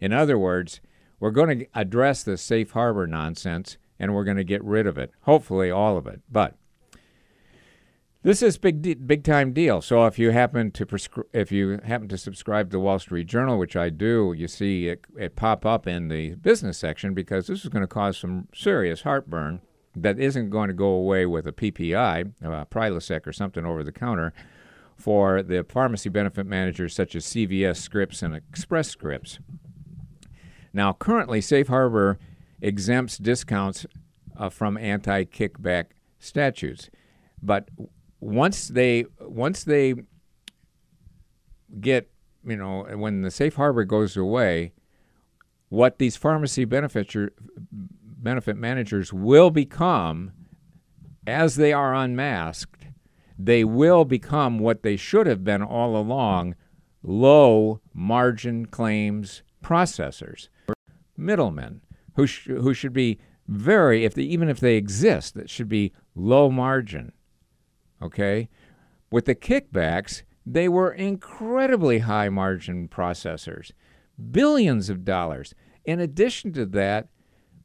In 0.00 0.12
other 0.12 0.38
words, 0.38 0.80
we're 1.20 1.30
going 1.30 1.60
to 1.60 1.66
address 1.74 2.22
this 2.22 2.42
safe 2.42 2.72
harbor 2.72 3.06
nonsense 3.06 3.76
and 3.98 4.14
we're 4.14 4.24
going 4.24 4.36
to 4.36 4.44
get 4.44 4.62
rid 4.62 4.86
of 4.86 4.98
it. 4.98 5.10
Hopefully, 5.22 5.70
all 5.70 5.96
of 5.96 6.06
it. 6.06 6.20
But 6.30 6.54
this 8.22 8.42
is 8.42 8.58
big, 8.58 9.06
big 9.06 9.24
time 9.24 9.52
deal. 9.52 9.80
So 9.80 10.06
if 10.06 10.18
you 10.18 10.30
happen 10.30 10.70
to 10.72 10.86
prescri- 10.86 11.24
if 11.32 11.50
you 11.52 11.80
happen 11.84 12.08
to 12.08 12.18
subscribe 12.18 12.68
to 12.68 12.72
the 12.72 12.80
Wall 12.80 12.98
Street 12.98 13.26
Journal, 13.26 13.58
which 13.58 13.76
I 13.76 13.90
do, 13.90 14.34
you 14.36 14.48
see 14.48 14.88
it, 14.88 15.04
it 15.16 15.36
pop 15.36 15.64
up 15.64 15.86
in 15.86 16.08
the 16.08 16.34
business 16.34 16.78
section 16.78 17.14
because 17.14 17.46
this 17.46 17.64
is 17.64 17.68
going 17.68 17.82
to 17.82 17.88
cause 17.88 18.18
some 18.18 18.48
serious 18.54 19.02
heartburn 19.02 19.60
that 19.96 20.18
isn't 20.18 20.50
going 20.50 20.68
to 20.68 20.74
go 20.74 20.88
away 20.88 21.26
with 21.26 21.46
a 21.46 21.52
PPI, 21.52 22.32
uh, 22.44 22.64
Prilosec, 22.66 23.26
or 23.26 23.32
something 23.32 23.64
over 23.64 23.82
the 23.82 23.92
counter 23.92 24.32
for 24.96 25.42
the 25.42 25.64
pharmacy 25.64 26.08
benefit 26.08 26.44
managers 26.44 26.94
such 26.94 27.14
as 27.14 27.24
CVS 27.24 27.76
Scripts 27.76 28.22
and 28.22 28.34
Express 28.34 28.88
Scripts. 28.88 29.38
Now, 30.78 30.92
currently, 30.92 31.40
Safe 31.40 31.66
Harbor 31.66 32.20
exempts 32.60 33.18
discounts 33.18 33.84
uh, 34.36 34.48
from 34.48 34.78
anti-kickback 34.78 35.86
statutes, 36.20 36.88
but 37.42 37.68
once 38.20 38.68
they 38.68 39.06
once 39.20 39.64
they 39.64 39.94
get 41.80 42.08
you 42.46 42.54
know 42.54 42.86
when 42.94 43.22
the 43.22 43.30
safe 43.32 43.56
harbor 43.56 43.82
goes 43.82 44.16
away, 44.16 44.72
what 45.68 45.98
these 45.98 46.14
pharmacy 46.14 46.64
benefit 46.64 47.12
benefit 47.72 48.56
managers 48.56 49.12
will 49.12 49.50
become, 49.50 50.30
as 51.26 51.56
they 51.56 51.72
are 51.72 51.92
unmasked, 51.92 52.86
they 53.36 53.64
will 53.64 54.04
become 54.04 54.60
what 54.60 54.84
they 54.84 54.96
should 54.96 55.26
have 55.26 55.42
been 55.42 55.62
all 55.62 55.96
along: 55.96 56.54
low 57.02 57.80
margin 57.92 58.64
claims 58.64 59.42
processors 59.60 60.46
middlemen 61.18 61.82
who, 62.14 62.26
sh- 62.26 62.46
who 62.46 62.72
should 62.72 62.92
be 62.92 63.18
very, 63.46 64.04
if 64.04 64.14
they, 64.14 64.22
even 64.22 64.48
if 64.48 64.60
they 64.60 64.76
exist, 64.76 65.34
that 65.34 65.50
should 65.50 65.68
be 65.68 65.92
low 66.14 66.50
margin. 66.50 67.12
Okay? 68.00 68.48
With 69.10 69.24
the 69.24 69.34
kickbacks, 69.34 70.22
they 70.46 70.68
were 70.68 70.92
incredibly 70.92 72.00
high 72.00 72.28
margin 72.28 72.88
processors, 72.88 73.72
billions 74.30 74.88
of 74.88 75.04
dollars. 75.04 75.54
In 75.84 76.00
addition 76.00 76.52
to 76.54 76.66
that, 76.66 77.08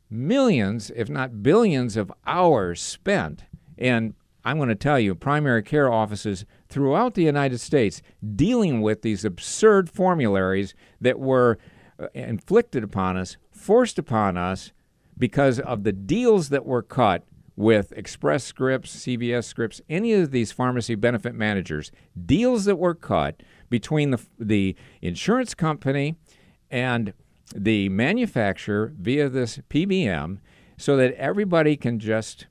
millions, 0.10 0.92
if 0.96 1.10
not 1.10 1.44
billions, 1.44 1.98
of 1.98 2.12
hours 2.26 2.82
spent 2.82 3.44
And 3.78 4.14
I'm 4.46 4.58
going 4.58 4.70
to 4.70 4.76
tell 4.76 5.00
you, 5.00 5.16
primary 5.16 5.64
care 5.64 5.92
offices 5.92 6.46
throughout 6.70 7.14
the 7.14 7.24
United 7.24 7.60
States 7.60 8.02
dealing 8.36 8.82
with 8.82 9.02
these 9.02 9.26
absurd 9.26 9.90
formularies 9.90 10.74
that 11.00 11.20
were 11.20 11.58
uh, 12.00 12.08
inflicted 12.14 12.84
upon 12.84 13.18
us 13.18 13.38
forced 13.64 13.98
upon 13.98 14.38
us 14.38 14.72
because 15.18 15.60
of 15.60 15.84
the 15.84 15.94
deals 15.94 16.50
that 16.50 16.66
were 16.66 16.82
cut 16.82 17.24
with 17.56 17.94
Express 17.94 18.44
Scripts, 18.44 18.96
CVS 18.96 19.46
Scripts, 19.46 19.82
any 19.90 20.14
of 20.14 20.32
these 20.32 20.52
pharmacy 20.52 20.96
benefit 20.96 21.34
managers, 21.34 21.92
deals 22.26 22.66
that 22.66 22.76
were 22.76 22.96
cut 22.96 23.42
between 23.70 24.12
the, 24.12 24.20
the 24.38 24.76
insurance 25.02 25.54
company 25.54 26.16
and 26.70 27.14
the 27.56 27.88
manufacturer 27.90 28.92
via 29.00 29.30
this 29.30 29.60
PBM 29.70 30.40
so 30.78 30.98
that 30.98 31.14
everybody 31.14 31.78
can 31.78 32.00
just, 32.00 32.48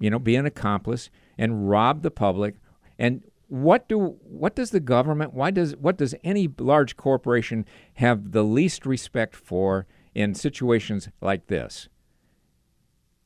you 0.00 0.10
know, 0.10 0.18
be 0.18 0.36
an 0.36 0.44
accomplice 0.44 1.08
and 1.38 1.70
rob 1.70 2.02
the 2.02 2.10
public. 2.10 2.56
And 2.98 3.22
what 3.48 3.88
do 3.88 4.16
what 4.22 4.56
does 4.56 4.70
the 4.70 4.80
government 4.80 5.32
why 5.32 5.50
does 5.50 5.76
what 5.76 5.98
does 5.98 6.14
any 6.24 6.48
large 6.58 6.96
corporation 6.96 7.64
have 7.94 8.32
the 8.32 8.42
least 8.42 8.86
respect 8.86 9.36
for 9.36 9.86
in 10.14 10.34
situations 10.34 11.08
like 11.20 11.46
this. 11.46 11.88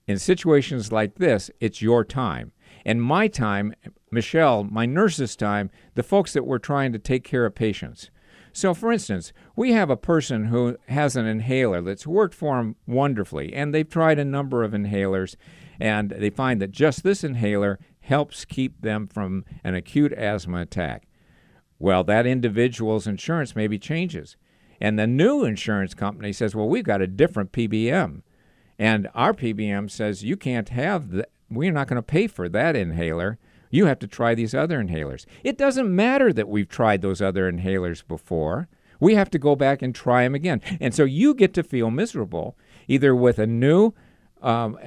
In 0.06 0.18
situations 0.18 0.90
like 0.90 1.16
this, 1.16 1.50
it's 1.60 1.82
your 1.82 2.04
time. 2.04 2.52
And 2.84 3.02
my 3.02 3.28
time, 3.28 3.74
Michelle, 4.10 4.64
my 4.64 4.86
nurse's 4.86 5.36
time, 5.36 5.70
the 5.94 6.02
folks 6.02 6.32
that 6.32 6.46
were 6.46 6.58
trying 6.58 6.92
to 6.92 6.98
take 6.98 7.24
care 7.24 7.44
of 7.44 7.54
patients. 7.54 8.10
So, 8.52 8.72
for 8.72 8.90
instance, 8.90 9.32
we 9.54 9.72
have 9.72 9.90
a 9.90 9.96
person 9.96 10.46
who 10.46 10.78
has 10.88 11.14
an 11.14 11.26
inhaler 11.26 11.82
that's 11.82 12.06
worked 12.06 12.34
for 12.34 12.56
them 12.56 12.76
wonderfully, 12.86 13.52
and 13.52 13.74
they've 13.74 13.88
tried 13.88 14.18
a 14.18 14.24
number 14.24 14.64
of 14.64 14.72
inhalers, 14.72 15.36
and 15.78 16.10
they 16.10 16.30
find 16.30 16.60
that 16.62 16.70
just 16.70 17.02
this 17.02 17.22
inhaler 17.22 17.78
helps 18.00 18.46
keep 18.46 18.80
them 18.80 19.06
from 19.06 19.44
an 19.62 19.74
acute 19.74 20.12
asthma 20.14 20.62
attack. 20.62 21.06
Well, 21.78 22.02
that 22.04 22.26
individual's 22.26 23.06
insurance 23.06 23.54
maybe 23.54 23.78
changes. 23.78 24.36
And 24.80 24.98
the 24.98 25.06
new 25.06 25.44
insurance 25.44 25.94
company 25.94 26.32
says, 26.32 26.54
well, 26.54 26.68
we've 26.68 26.84
got 26.84 27.02
a 27.02 27.06
different 27.06 27.52
PBM. 27.52 28.22
And 28.78 29.08
our 29.14 29.32
PBM 29.32 29.90
says, 29.90 30.24
you 30.24 30.36
can't 30.36 30.68
have 30.68 31.10
that. 31.10 31.30
We're 31.50 31.72
not 31.72 31.88
going 31.88 31.96
to 31.96 32.02
pay 32.02 32.26
for 32.26 32.48
that 32.50 32.76
inhaler. 32.76 33.38
You 33.70 33.86
have 33.86 33.98
to 34.00 34.06
try 34.06 34.34
these 34.34 34.54
other 34.54 34.82
inhalers. 34.82 35.24
It 35.42 35.58
doesn't 35.58 35.94
matter 35.94 36.32
that 36.32 36.48
we've 36.48 36.68
tried 36.68 37.02
those 37.02 37.20
other 37.20 37.50
inhalers 37.50 38.06
before. 38.06 38.68
We 39.00 39.14
have 39.14 39.30
to 39.30 39.38
go 39.38 39.56
back 39.56 39.82
and 39.82 39.94
try 39.94 40.24
them 40.24 40.34
again. 40.34 40.60
And 40.80 40.94
so 40.94 41.04
you 41.04 41.34
get 41.34 41.54
to 41.54 41.62
feel 41.62 41.90
miserable 41.90 42.56
either 42.86 43.14
with 43.14 43.38
a 43.38 43.46
new 43.46 43.94
um, 44.42 44.78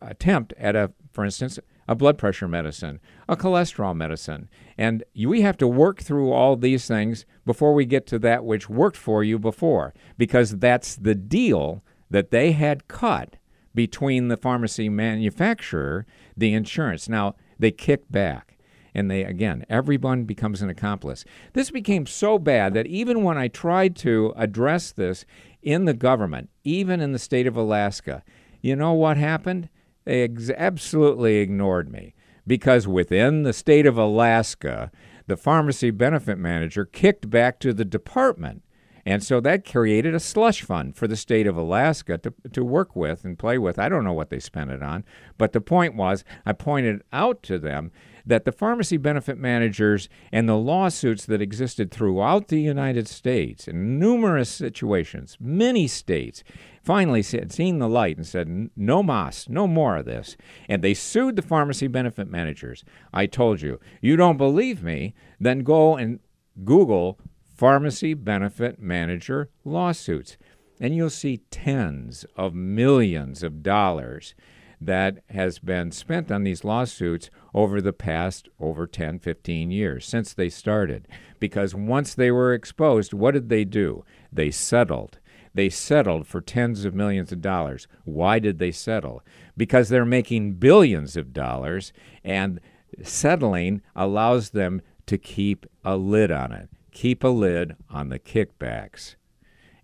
attempt 0.00 0.52
at 0.58 0.76
a 0.76 0.92
for 1.16 1.24
instance, 1.24 1.58
a 1.88 1.94
blood 1.94 2.18
pressure 2.18 2.48
medicine, 2.48 3.00
a 3.28 3.36
cholesterol 3.36 3.94
medicine. 3.94 4.48
And 4.76 5.04
we 5.16 5.42
have 5.42 5.56
to 5.58 5.68
work 5.68 6.02
through 6.02 6.32
all 6.32 6.56
these 6.56 6.86
things 6.86 7.26
before 7.44 7.74
we 7.74 7.86
get 7.86 8.06
to 8.08 8.18
that 8.20 8.44
which 8.44 8.68
worked 8.68 8.96
for 8.96 9.22
you 9.22 9.38
before, 9.38 9.94
because 10.18 10.58
that's 10.58 10.96
the 10.96 11.14
deal 11.14 11.82
that 12.10 12.30
they 12.30 12.52
had 12.52 12.88
cut 12.88 13.36
between 13.74 14.28
the 14.28 14.36
pharmacy 14.36 14.88
manufacturer, 14.88 16.06
the 16.36 16.54
insurance. 16.54 17.08
Now, 17.08 17.34
they 17.58 17.70
kick 17.70 18.10
back. 18.10 18.58
And 18.94 19.10
they, 19.10 19.24
again, 19.24 19.66
everyone 19.68 20.24
becomes 20.24 20.62
an 20.62 20.70
accomplice. 20.70 21.26
This 21.52 21.70
became 21.70 22.06
so 22.06 22.38
bad 22.38 22.72
that 22.72 22.86
even 22.86 23.22
when 23.22 23.36
I 23.36 23.48
tried 23.48 23.94
to 23.96 24.32
address 24.36 24.90
this 24.90 25.26
in 25.62 25.84
the 25.84 25.92
government, 25.92 26.48
even 26.64 27.02
in 27.02 27.12
the 27.12 27.18
state 27.18 27.46
of 27.46 27.58
Alaska, 27.58 28.22
you 28.62 28.74
know 28.74 28.94
what 28.94 29.18
happened? 29.18 29.68
They 30.06 30.22
ex- 30.22 30.50
absolutely 30.56 31.36
ignored 31.36 31.92
me 31.92 32.14
because 32.46 32.88
within 32.88 33.42
the 33.42 33.52
state 33.52 33.84
of 33.84 33.98
Alaska, 33.98 34.90
the 35.26 35.36
pharmacy 35.36 35.90
benefit 35.90 36.38
manager 36.38 36.86
kicked 36.86 37.28
back 37.28 37.60
to 37.60 37.74
the 37.74 37.84
department 37.84 38.62
and 39.06 39.22
so 39.22 39.38
that 39.40 39.64
created 39.64 40.16
a 40.16 40.20
slush 40.20 40.62
fund 40.62 40.96
for 40.96 41.06
the 41.06 41.14
state 41.14 41.46
of 41.46 41.56
Alaska 41.56 42.18
to, 42.18 42.34
to 42.52 42.64
work 42.64 42.96
with 42.96 43.24
and 43.24 43.38
play 43.38 43.56
with. 43.56 43.78
I 43.78 43.88
don't 43.88 44.02
know 44.02 44.12
what 44.12 44.30
they 44.30 44.40
spent 44.40 44.72
it 44.72 44.82
on, 44.82 45.04
but 45.38 45.52
the 45.52 45.60
point 45.60 45.94
was, 45.94 46.24
I 46.44 46.52
pointed 46.52 47.04
out 47.12 47.44
to 47.44 47.60
them 47.60 47.92
that 48.26 48.44
the 48.44 48.52
pharmacy 48.52 48.96
benefit 48.96 49.38
managers 49.38 50.08
and 50.32 50.48
the 50.48 50.56
lawsuits 50.56 51.24
that 51.26 51.40
existed 51.40 51.90
throughout 51.90 52.48
the 52.48 52.60
United 52.60 53.06
States 53.06 53.68
in 53.68 53.98
numerous 53.98 54.50
situations, 54.50 55.36
many 55.40 55.86
states, 55.86 56.42
finally 56.82 57.22
said, 57.22 57.52
seen 57.52 57.78
the 57.78 57.88
light 57.88 58.16
and 58.16 58.26
said, 58.26 58.70
no 58.76 59.02
mas, 59.02 59.48
no 59.48 59.66
more 59.66 59.96
of 59.96 60.06
this. 60.06 60.36
And 60.68 60.82
they 60.82 60.94
sued 60.94 61.36
the 61.36 61.42
pharmacy 61.42 61.86
benefit 61.86 62.28
managers. 62.28 62.84
I 63.12 63.26
told 63.26 63.62
you, 63.62 63.78
you 64.00 64.16
don't 64.16 64.36
believe 64.36 64.82
me, 64.82 65.14
then 65.38 65.60
go 65.60 65.96
and 65.96 66.20
Google 66.64 67.18
pharmacy 67.56 68.14
benefit 68.14 68.80
manager 68.80 69.50
lawsuits. 69.64 70.36
And 70.80 70.94
you'll 70.94 71.10
see 71.10 71.38
tens 71.50 72.26
of 72.36 72.54
millions 72.54 73.42
of 73.42 73.62
dollars 73.62 74.34
that 74.80 75.22
has 75.30 75.58
been 75.58 75.90
spent 75.90 76.30
on 76.30 76.44
these 76.44 76.64
lawsuits 76.64 77.30
over 77.54 77.80
the 77.80 77.92
past 77.92 78.48
over 78.60 78.86
10, 78.86 79.18
15 79.18 79.70
years 79.70 80.06
since 80.06 80.34
they 80.34 80.48
started. 80.48 81.08
Because 81.40 81.74
once 81.74 82.14
they 82.14 82.30
were 82.30 82.52
exposed, 82.52 83.12
what 83.12 83.32
did 83.32 83.48
they 83.48 83.64
do? 83.64 84.04
They 84.32 84.50
settled. 84.50 85.18
They 85.54 85.70
settled 85.70 86.26
for 86.26 86.40
tens 86.40 86.84
of 86.84 86.94
millions 86.94 87.32
of 87.32 87.40
dollars. 87.40 87.88
Why 88.04 88.38
did 88.38 88.58
they 88.58 88.72
settle? 88.72 89.22
Because 89.56 89.88
they're 89.88 90.04
making 90.04 90.54
billions 90.54 91.16
of 91.16 91.32
dollars, 91.32 91.92
and 92.22 92.60
settling 93.02 93.80
allows 93.94 94.50
them 94.50 94.82
to 95.06 95.16
keep 95.16 95.64
a 95.84 95.96
lid 95.96 96.30
on 96.30 96.52
it 96.52 96.68
keep 96.96 97.22
a 97.22 97.28
lid 97.28 97.76
on 97.90 98.08
the 98.08 98.18
kickbacks 98.18 99.16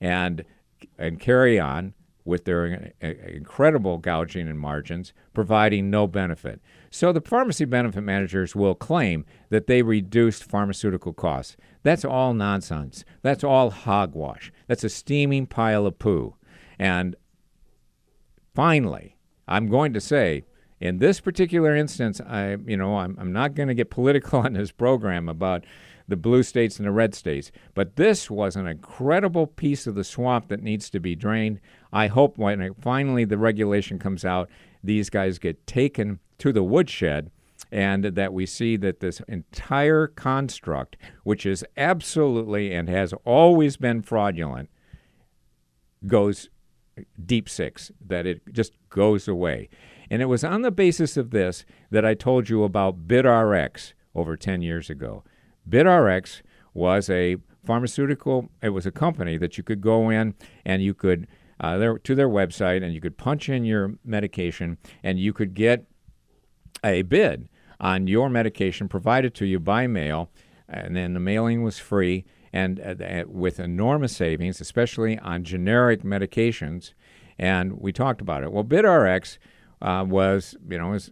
and 0.01 0.45
and 0.97 1.21
carry 1.21 1.61
on 1.61 1.93
with 2.25 2.45
their 2.45 2.93
incredible 3.01 3.99
gouging 3.99 4.49
and 4.49 4.59
margins, 4.59 5.13
providing 5.35 5.91
no 5.91 6.07
benefit. 6.07 6.61
So 6.91 7.13
the 7.13 7.21
pharmacy 7.21 7.65
benefit 7.65 8.03
managers 8.03 8.55
will 8.55 8.75
claim 8.75 9.25
that 9.51 9.67
they 9.67 9.83
reduced 9.83 10.45
pharmaceutical 10.45 11.13
costs. 11.13 11.57
That's 11.83 12.05
all 12.05 12.35
nonsense. 12.35 13.05
That's 13.23 13.43
all 13.43 13.71
hogwash. 13.71 14.53
That's 14.69 14.85
a 14.85 14.89
steaming 14.89 15.47
pile 15.47 15.87
of 15.87 15.99
poo. 15.99 16.37
And 16.79 17.17
finally, 18.55 19.17
I'm 19.49 19.69
going 19.69 19.93
to 19.95 20.01
say, 20.01 20.45
in 20.81 20.99
this 20.99 21.21
particular 21.21 21.75
instance, 21.75 22.21
I, 22.21 22.57
you 22.67 22.77
know, 22.77 22.99
I'm, 22.99 23.17
I'm 23.19 23.33
not 23.33 23.55
going 23.55 23.69
to 23.69 23.75
get 23.75 23.91
political 23.91 24.39
on 24.45 24.53
this 24.53 24.71
program 24.71 25.29
about 25.29 25.65
the 26.09 26.17
blue 26.17 26.43
states 26.43 26.79
and 26.79 26.87
the 26.87 26.93
red 26.93 27.15
states. 27.15 27.51
But 27.75 27.97
this 27.97 28.31
was 28.31 28.57
an 28.57 28.67
incredible 28.67 29.47
piece 29.47 29.87
of 29.87 29.95
the 29.95 30.05
swamp 30.05 30.49
that 30.49 30.63
needs 30.63 30.91
to 30.91 31.01
be 31.01 31.15
drained. 31.15 31.61
I 31.93 32.07
hope 32.07 32.39
when 32.39 32.75
finally 32.81 33.25
the 33.25 33.39
regulation 33.39 33.99
comes 33.99 34.25
out, 34.25 34.49
these 34.83 35.11
guys 35.11 35.39
get 35.39 35.67
taken 35.67 36.21
to 36.39 36.53
the 36.53 36.63
woodshed 36.63 37.31
and 37.71 38.05
that 38.05 38.33
we 38.33 38.45
see 38.47 38.77
that 38.77 39.01
this 39.01 39.21
entire 39.29 40.07
construct, 40.07 40.97
which 41.25 41.47
is 41.47 41.65
absolutely 41.77 42.73
and 42.75 42.89
has 42.89 43.15
always 43.25 43.77
been 43.77 44.03
fraudulent, 44.03 44.69
goes 46.07 46.51
deep 47.25 47.49
six, 47.49 47.91
that 48.05 48.27
it 48.27 48.43
just 48.53 48.73
goes 48.91 49.29
away. 49.29 49.69
And 50.11 50.21
it 50.21 50.27
was 50.27 50.45
on 50.45 50.63
the 50.63 50.71
basis 50.71 51.17
of 51.17 51.31
this 51.31 51.65
that 51.91 52.05
I 52.05 52.15
told 52.15 52.49
you 52.49 52.65
about 52.65 53.09
BidRx 53.09 53.95
over 54.15 54.37
10 54.37 54.61
years 54.61 54.91
ago. 54.91 55.25
BidRx 55.69 56.43
was 56.75 57.09
a 57.09 57.37
pharmaceutical, 57.65 58.51
it 58.63 58.71
was 58.71 58.85
a 58.85 58.93
company 58.93 59.39
that 59.39 59.57
you 59.57 59.65
could 59.65 59.81
go 59.81 60.11
in 60.11 60.35
and 60.65 60.83
you 60.83 60.93
could, 60.93 61.27
uh, 61.63 61.79
their, 61.79 61.99
to 61.99 62.15
their 62.15 62.29
website, 62.29 62.83
and 62.83 62.93
you 62.93 63.01
could 63.01 63.17
punch 63.17 63.49
in 63.49 63.65
your 63.65 63.95
medication 64.05 64.77
and 65.03 65.19
you 65.19 65.33
could 65.33 65.55
get 65.55 65.87
a 66.85 67.03
bid 67.03 67.49
on 67.81 68.07
your 68.07 68.29
medication 68.29 68.89
provided 68.89 69.35
to 69.35 69.47
you 69.47 69.61
by 69.61 69.87
mail. 69.87 70.31
And 70.69 70.97
then 70.97 71.15
the 71.15 71.21
mailing 71.21 71.63
was 71.63 71.79
free 71.79 72.25
and 72.53 72.81
uh, 72.81 73.25
with 73.27 73.61
enormous 73.61 74.15
savings, 74.17 74.61
especially 74.61 75.19
on 75.21 75.45
generic 75.45 76.03
medications. 76.03 76.93
And 77.39 77.81
we 77.81 77.93
talked 77.93 78.21
about 78.21 78.43
it. 78.43 78.53
Well, 78.53 78.65
BidRx 78.65 79.39
uh, 79.83 80.05
was 80.09 80.57
you 80.71 80.79
know 80.79 80.91
was, 80.91 81.11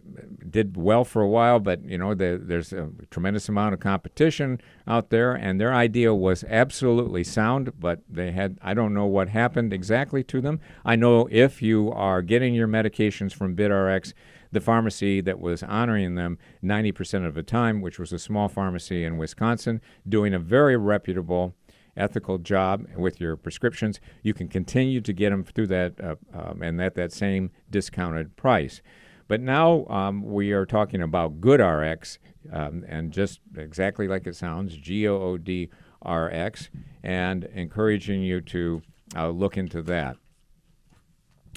did 0.49 0.77
well 0.77 1.03
for 1.03 1.21
a 1.21 1.27
while, 1.27 1.59
but 1.59 1.83
you 1.83 1.97
know 1.97 2.15
the, 2.15 2.41
there's 2.41 2.71
a 2.71 2.89
tremendous 3.09 3.49
amount 3.49 3.73
of 3.73 3.81
competition 3.81 4.61
out 4.87 5.09
there, 5.09 5.33
and 5.33 5.59
their 5.59 5.73
idea 5.73 6.15
was 6.15 6.45
absolutely 6.45 7.23
sound, 7.23 7.73
but 7.77 7.99
they 8.09 8.31
had 8.31 8.57
I 8.61 8.73
don't 8.73 8.93
know 8.93 9.05
what 9.05 9.27
happened 9.27 9.73
exactly 9.73 10.23
to 10.23 10.39
them. 10.39 10.61
I 10.85 10.95
know 10.95 11.27
if 11.29 11.61
you 11.61 11.91
are 11.91 12.21
getting 12.21 12.53
your 12.55 12.67
medications 12.67 13.33
from 13.33 13.57
BidRx, 13.57 14.13
the 14.53 14.61
pharmacy 14.61 15.19
that 15.19 15.41
was 15.41 15.63
honoring 15.63 16.15
them 16.15 16.37
90% 16.63 17.27
of 17.27 17.33
the 17.33 17.43
time, 17.43 17.81
which 17.81 17.99
was 17.99 18.13
a 18.13 18.19
small 18.19 18.47
pharmacy 18.47 19.03
in 19.03 19.17
Wisconsin, 19.17 19.81
doing 20.07 20.33
a 20.33 20.39
very 20.39 20.77
reputable 20.77 21.55
ethical 21.97 22.37
job 22.37 22.85
with 22.95 23.19
your 23.19 23.35
prescriptions, 23.35 23.99
you 24.23 24.33
can 24.33 24.47
continue 24.47 25.01
to 25.01 25.13
get 25.13 25.29
them 25.29 25.43
through 25.43 25.67
that 25.67 25.99
uh, 26.01 26.15
um, 26.33 26.61
and 26.61 26.81
at 26.81 26.95
that 26.95 27.11
same 27.11 27.51
discounted 27.69 28.35
price. 28.35 28.81
But 29.27 29.41
now 29.41 29.85
um, 29.87 30.23
we 30.23 30.51
are 30.51 30.65
talking 30.65 31.01
about 31.01 31.39
GoodRx, 31.39 32.17
um, 32.51 32.83
and 32.87 33.11
just 33.11 33.39
exactly 33.55 34.07
like 34.07 34.27
it 34.27 34.35
sounds, 34.35 34.75
G 34.75 35.07
O 35.07 35.15
O 35.15 35.37
D 35.37 35.69
R 36.01 36.29
X, 36.31 36.69
and 37.03 37.45
encouraging 37.45 38.23
you 38.23 38.41
to 38.41 38.81
uh, 39.15 39.29
look 39.29 39.57
into 39.57 39.81
that. 39.83 40.17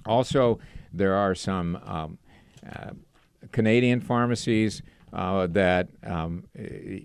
Also, 0.07 0.59
there 0.93 1.15
are 1.15 1.35
some 1.35 1.77
um, 1.85 2.19
uh, 2.65 2.91
Canadian 3.51 4.01
pharmacies 4.01 4.83
uh, 5.15 5.47
that 5.47 5.89
um, 6.03 6.45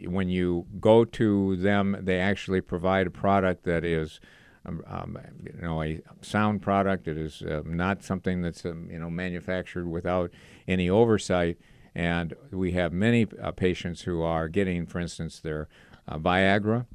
when 0.05 0.29
you 0.29 0.65
go 0.79 1.05
to 1.05 1.55
them, 1.57 1.95
they 2.01 2.19
actually 2.19 2.59
provide 2.59 3.05
a 3.05 3.11
product 3.11 3.65
that 3.65 3.85
is, 3.85 4.19
um, 4.65 4.81
um, 4.87 5.15
you 5.43 5.53
know, 5.61 5.83
a 5.83 6.01
sound 6.21 6.63
product. 6.63 7.07
It 7.07 7.17
is 7.17 7.43
uh, 7.43 7.61
not 7.65 8.03
something 8.03 8.41
that's 8.41 8.65
um, 8.65 8.89
you 8.91 8.97
know 8.97 9.11
manufactured 9.11 9.87
without 9.87 10.31
any 10.67 10.89
oversight. 10.89 11.59
And 11.93 12.33
we 12.51 12.71
have 12.71 12.91
many 12.93 13.27
uh, 13.41 13.51
patients 13.51 14.01
who 14.01 14.23
are 14.23 14.49
getting, 14.49 14.87
for 14.87 14.99
instance, 14.99 15.39
their 15.39 15.67
uh, 16.07 16.17
Viagra. 16.17 16.87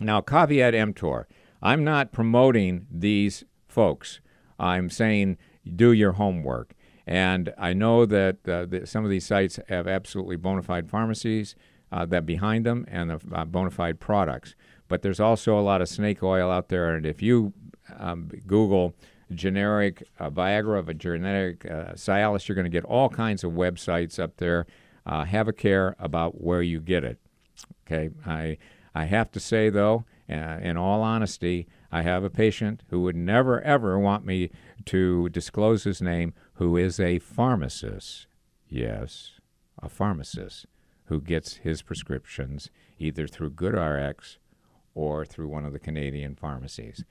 Now, 0.00 0.20
caveat 0.20 0.74
emptor 0.74 1.28
I'm 1.62 1.84
not 1.84 2.12
promoting 2.12 2.86
these 2.90 3.44
folks. 3.68 4.20
I'm 4.58 4.90
saying 4.90 5.38
do 5.76 5.92
your 5.92 6.12
homework. 6.12 6.74
And 7.06 7.54
I 7.56 7.72
know 7.72 8.04
that, 8.06 8.48
uh, 8.48 8.66
that 8.66 8.88
some 8.88 9.04
of 9.04 9.10
these 9.10 9.26
sites 9.26 9.60
have 9.68 9.86
absolutely 9.86 10.36
bona 10.36 10.62
fide 10.62 10.90
pharmacies 10.90 11.54
uh, 11.92 12.06
that 12.06 12.26
behind 12.26 12.64
them 12.64 12.86
and 12.88 13.10
the 13.10 13.20
uh, 13.32 13.44
bona 13.44 13.70
fide 13.70 14.00
products. 14.00 14.54
But 14.88 15.02
there's 15.02 15.20
also 15.20 15.58
a 15.58 15.60
lot 15.60 15.82
of 15.82 15.88
snake 15.88 16.22
oil 16.22 16.50
out 16.50 16.68
there, 16.68 16.94
and 16.94 17.06
if 17.06 17.22
you 17.22 17.52
um, 17.98 18.30
Google 18.46 18.94
generic 19.32 20.02
uh, 20.18 20.30
Viagra 20.30 20.78
of 20.78 20.88
a 20.88 20.94
generic 20.94 21.64
uh, 21.66 21.92
Cialis, 21.92 22.48
you're 22.48 22.56
going 22.56 22.64
to 22.64 22.70
get 22.70 22.84
all 22.84 23.08
kinds 23.08 23.44
of 23.44 23.52
websites 23.52 24.18
up 24.18 24.38
there. 24.38 24.66
Uh, 25.04 25.24
have 25.24 25.48
a 25.48 25.52
care 25.52 25.96
about 25.98 26.40
where 26.40 26.62
you 26.62 26.80
get 26.80 27.04
it. 27.04 27.18
Okay, 27.86 28.10
I 28.26 28.56
I 28.94 29.04
have 29.04 29.30
to 29.32 29.40
say 29.40 29.68
though, 29.68 30.04
uh, 30.30 30.58
in 30.62 30.76
all 30.76 31.02
honesty, 31.02 31.66
I 31.90 32.02
have 32.02 32.24
a 32.24 32.30
patient 32.30 32.82
who 32.88 33.00
would 33.02 33.16
never 33.16 33.60
ever 33.62 33.98
want 33.98 34.24
me 34.24 34.50
to 34.86 35.28
disclose 35.30 35.84
his 35.84 36.00
name, 36.00 36.34
who 36.54 36.76
is 36.76 37.00
a 37.00 37.18
pharmacist. 37.18 38.26
Yes, 38.68 39.32
a 39.82 39.88
pharmacist 39.88 40.66
who 41.06 41.20
gets 41.20 41.56
his 41.56 41.82
prescriptions 41.82 42.70
either 42.98 43.26
through 43.26 43.50
GoodRx 43.50 44.36
or 44.94 45.24
through 45.24 45.48
one 45.48 45.64
of 45.64 45.72
the 45.72 45.78
Canadian 45.78 46.34
pharmacies. 46.34 47.04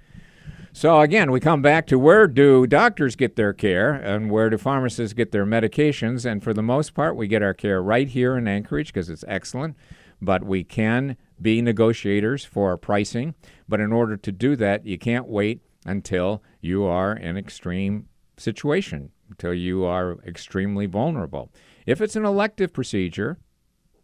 So 0.74 1.02
again, 1.02 1.32
we 1.32 1.40
come 1.40 1.62
back 1.62 1.88
to 1.88 2.00
where 2.00 2.28
do 2.28 2.66
doctors 2.66 3.16
get 3.16 3.36
their 3.36 3.54
care 3.54 3.94
and 3.94 4.32
where 4.32 4.50
do 4.50 4.58
pharmacists 4.58 5.14
get 5.14 5.32
their 5.32 5.46
medications? 5.46 6.30
And 6.30 6.44
for 6.44 6.54
the 6.54 6.62
most 6.62 6.94
part, 6.94 7.16
we 7.16 7.28
get 7.28 7.44
our 7.44 7.54
care 7.54 7.82
right 7.82 8.08
here 8.08 8.38
in 8.38 8.48
Anchorage 8.48 8.88
because 8.88 9.10
it's 9.10 9.26
excellent. 9.28 9.76
But 10.22 10.44
we 10.44 10.64
can 10.64 11.18
be 11.42 11.62
negotiators 11.62 12.46
for 12.46 12.78
pricing. 12.78 13.34
But 13.68 13.80
in 13.80 13.92
order 13.92 14.16
to 14.18 14.32
do 14.32 14.56
that, 14.58 14.86
you 14.86 14.98
can't 14.98 15.28
wait 15.28 15.62
until 15.86 16.44
you 16.62 16.86
are 16.86 17.14
in 17.14 17.38
extreme 17.38 18.08
situation, 18.38 19.12
until 19.30 19.54
you 19.54 19.84
are 19.84 20.20
extremely 20.26 20.86
vulnerable. 20.86 21.52
If 21.86 22.02
it's 22.02 22.16
an 22.16 22.26
elective 22.26 22.72
procedure, 22.72 23.40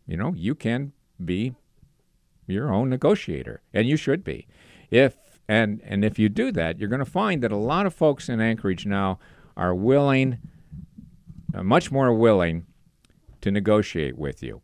you 0.08 0.17
know, 0.17 0.34
you 0.36 0.56
can 0.56 0.93
be 1.24 1.54
your 2.48 2.74
own 2.74 2.89
negotiator, 2.89 3.62
and 3.74 3.88
you 3.88 3.98
should 3.98 4.24
be. 4.24 4.48
If 4.89 5.17
and 5.48 5.82
and 5.84 6.04
if 6.04 6.17
you 6.17 6.30
do 6.30 6.52
that, 6.54 6.80
you're 6.80 6.89
going 6.89 7.00
to 7.00 7.06
find 7.06 7.43
that 7.43 7.52
a 7.52 7.58
lot 7.58 7.86
of 7.86 7.93
folks 7.93 8.30
in 8.30 8.39
Anchorage 8.39 8.86
now 8.86 9.20
are 9.56 9.76
willing, 9.76 10.38
uh, 11.54 11.63
much 11.63 11.91
more 11.91 12.13
willing, 12.13 12.65
to 13.41 13.52
negotiate 13.52 14.17
with 14.17 14.41
you. 14.41 14.62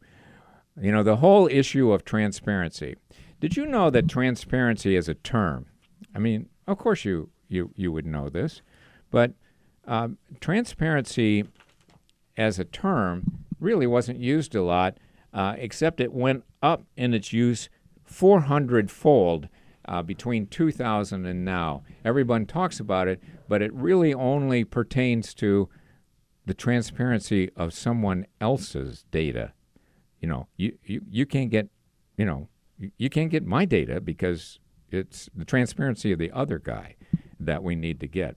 You 0.80 0.92
know, 0.92 1.04
the 1.04 1.18
whole 1.18 1.48
issue 1.48 1.92
of 1.92 2.06
transparency. 2.06 2.96
Did 3.40 3.58
you 3.58 3.66
know 3.66 3.90
that 3.90 4.08
transparency 4.08 4.96
is 4.96 5.10
a 5.10 5.14
term? 5.14 5.66
I 6.16 6.20
mean, 6.20 6.50
of 6.68 6.78
course 6.78 7.04
you 7.04 7.30
you 7.50 7.72
you 7.76 7.92
would 7.92 8.06
know 8.06 8.30
this, 8.30 8.62
but 9.12 9.34
uh, 9.86 10.10
transparency 10.40 11.46
as 12.38 12.58
a 12.58 12.64
term 12.64 13.46
really 13.60 13.88
wasn't 13.88 14.20
used 14.20 14.56
a 14.56 14.64
lot, 14.64 14.98
uh, 15.34 15.56
except 15.58 16.00
it 16.00 16.14
went 16.14 16.44
up 16.62 16.86
in 16.96 17.14
its 17.14 17.34
use 17.34 17.70
400 18.04 18.92
fold 18.92 19.50
uh, 19.86 20.02
between 20.02 20.48
2000 20.48 21.26
and 21.26 21.44
now. 21.44 21.84
Everyone 22.06 22.46
talks 22.46 22.80
about 22.80 23.08
it, 23.08 23.22
but 23.48 23.62
it 23.62 23.74
really 23.74 24.14
only 24.14 24.64
pertains 24.64 25.34
to 25.36 25.70
the 26.46 26.54
transparency 26.54 27.50
of 27.56 27.74
someone 27.74 28.26
else's 28.40 29.06
data. 29.12 29.54
You 30.20 30.28
know, 30.28 30.48
you, 30.58 30.78
you, 30.84 31.02
you 31.10 31.26
can't 31.26 31.50
get, 31.50 31.70
you 32.18 32.26
know, 32.26 32.48
you, 32.78 32.92
you 32.98 33.10
can't 33.10 33.32
get 33.32 33.46
my 33.46 33.66
data 33.66 34.00
because 34.00 34.60
it's 34.92 35.30
the 35.36 35.46
transparency 35.46 36.12
of 36.12 36.20
the 36.20 36.32
other 36.32 36.60
guy 36.60 36.96
that 37.40 37.64
we 37.64 37.76
need 37.76 38.00
to 38.00 38.08
get. 38.08 38.36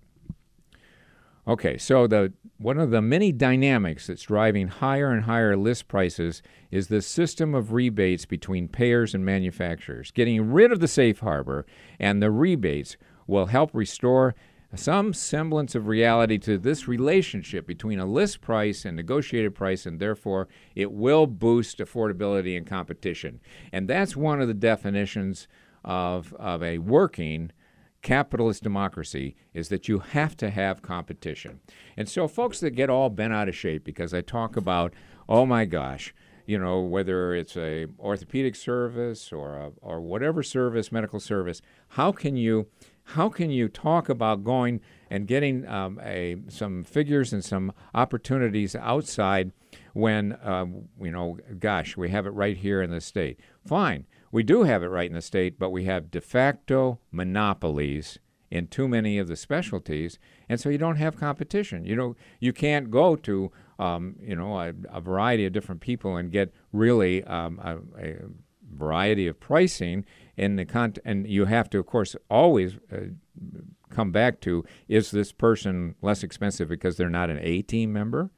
Okay, 1.47 1.79
so 1.79 2.07
the 2.07 2.33
one 2.59 2.79
of 2.79 2.91
the 2.91 3.03
many 3.03 3.33
dynamics 3.33 4.07
that's 4.07 4.23
driving 4.23 4.69
higher 4.69 5.11
and 5.11 5.25
higher 5.25 5.57
list 5.57 5.89
prices 5.89 6.43
is 6.71 6.89
the 6.89 7.03
system 7.03 7.55
of 7.55 7.73
rebates 7.73 8.25
between 8.25 8.69
payers 8.69 9.15
and 9.15 9.25
manufacturers. 9.25 10.11
Getting 10.11 10.51
rid 10.51 10.73
of 10.73 10.81
the 10.81 10.89
safe 10.89 11.21
harbor 11.21 11.67
and 12.01 12.23
the 12.23 12.31
rebates 12.31 12.97
will 13.27 13.47
help 13.47 13.71
restore 13.75 14.35
some 14.75 15.13
semblance 15.13 15.75
of 15.75 15.87
reality 15.87 16.39
to 16.39 16.59
this 16.59 16.89
relationship 16.89 17.67
between 17.67 17.99
a 17.99 18.07
list 18.07 18.41
price 18.41 18.85
and 18.85 18.97
negotiated 18.97 19.55
price, 19.55 19.87
and 19.87 20.01
therefore 20.01 20.49
it 20.75 20.91
will 20.93 21.27
boost 21.27 21.79
affordability 21.79 22.57
and 22.57 22.67
competition. 22.67 23.41
And 23.73 23.89
that's 23.89 24.17
one 24.17 24.41
of 24.41 24.49
the 24.49 24.55
definitions 24.55 25.47
of, 25.85 26.35
of 26.35 26.63
a 26.63 26.79
working 26.79 27.53
capitalist 28.07 28.63
democracy 28.63 29.35
is 29.53 29.69
that 29.69 29.89
you 29.89 29.99
have 29.99 30.37
to 30.37 30.49
have 30.49 30.81
competition. 30.81 31.59
And 31.97 32.09
so, 32.09 32.29
folks 32.29 32.61
that 32.61 32.71
get 32.71 32.89
all 32.89 33.11
bent 33.11 33.33
out 33.33 33.49
of 33.49 33.57
shape 33.57 33.83
because 33.83 34.15
I 34.15 34.21
talk 34.21 34.57
about, 34.57 34.95
oh 35.29 35.45
my 35.45 35.65
gosh, 35.65 36.15
you 36.47 36.57
know, 36.57 36.79
whether 36.79 37.35
it's 37.35 37.57
a 37.57 37.87
orthopedic 37.99 38.55
service 38.55 39.33
or 39.33 39.57
a, 39.57 39.73
or 39.83 40.01
whatever 40.01 40.45
service, 40.45 40.93
medical 40.93 41.19
service, 41.19 41.61
how 41.89 42.13
can 42.13 42.37
you 42.37 42.69
how 43.03 43.29
can 43.29 43.51
you 43.51 43.69
talk 43.69 44.09
about 44.09 44.45
going 44.45 44.81
and 45.11 45.27
getting 45.27 45.67
um, 45.67 46.01
a 46.01 46.37
some 46.47 46.85
figures 46.85 47.33
and 47.33 47.45
some 47.45 47.73
opportunities 47.93 48.77
outside 48.77 49.51
when 49.95 50.35
uh, 50.35 50.67
you 51.01 51.11
know, 51.11 51.39
gosh, 51.59 51.97
we 51.97 52.11
have 52.11 52.25
it 52.25 52.31
right 52.31 52.57
here 52.57 52.83
in 52.83 52.91
the 52.91 53.01
state? 53.01 53.41
Fine. 53.67 54.07
We 54.37 54.43
do 54.43 54.65
have 54.65 54.83
it 54.83 54.89
right 54.89 55.09
in 55.09 55.15
the 55.15 55.23
state, 55.23 55.59
but 55.59 55.71
we 55.71 55.85
have 55.85 56.11
de 56.11 56.21
facto 56.21 56.99
monopolies 57.11 58.19
in 58.51 58.67
too 58.67 58.87
many 58.87 59.17
of 59.17 59.29
the 59.29 59.35
specialties, 59.35 60.19
and 60.47 60.61
so 60.61 60.69
you 60.69 60.77
don't 60.77 60.97
have 60.97 61.19
competition. 61.19 61.87
You 61.87 61.97
know, 61.97 62.17
you 62.39 62.53
can't 62.53 62.91
go 62.91 63.17
to 63.17 63.51
um, 63.79 64.17
you 64.21 64.37
know 64.37 64.61
a, 64.61 64.75
a, 64.93 65.01
variety 65.01 65.47
of 65.47 65.55
different 65.55 65.81
people 65.81 66.19
and 66.19 66.31
get 66.31 66.53
really 66.71 67.25
um, 67.25 67.59
a, 67.65 67.77
a, 67.99 68.17
variety 68.75 69.27
of 69.27 69.41
pricing 69.41 70.05
in 70.37 70.57
the 70.57 70.67
con- 70.67 70.93
and 71.03 71.27
you 71.27 71.47
have 71.47 71.71
to, 71.71 71.79
of 71.79 71.87
course, 71.87 72.15
always 72.29 72.75
uh, 72.93 73.07
come 73.89 74.13
back 74.13 74.43
to 74.43 74.67
is 74.87 75.13
this 75.13 75.33
person 75.33 75.95
less 76.03 76.23
expensive 76.23 76.69
because 76.69 76.99
they're 76.99 77.09
not 77.09 77.31
an 77.31 77.39
A 77.41 77.63
team 77.63 77.91
member? 77.91 78.31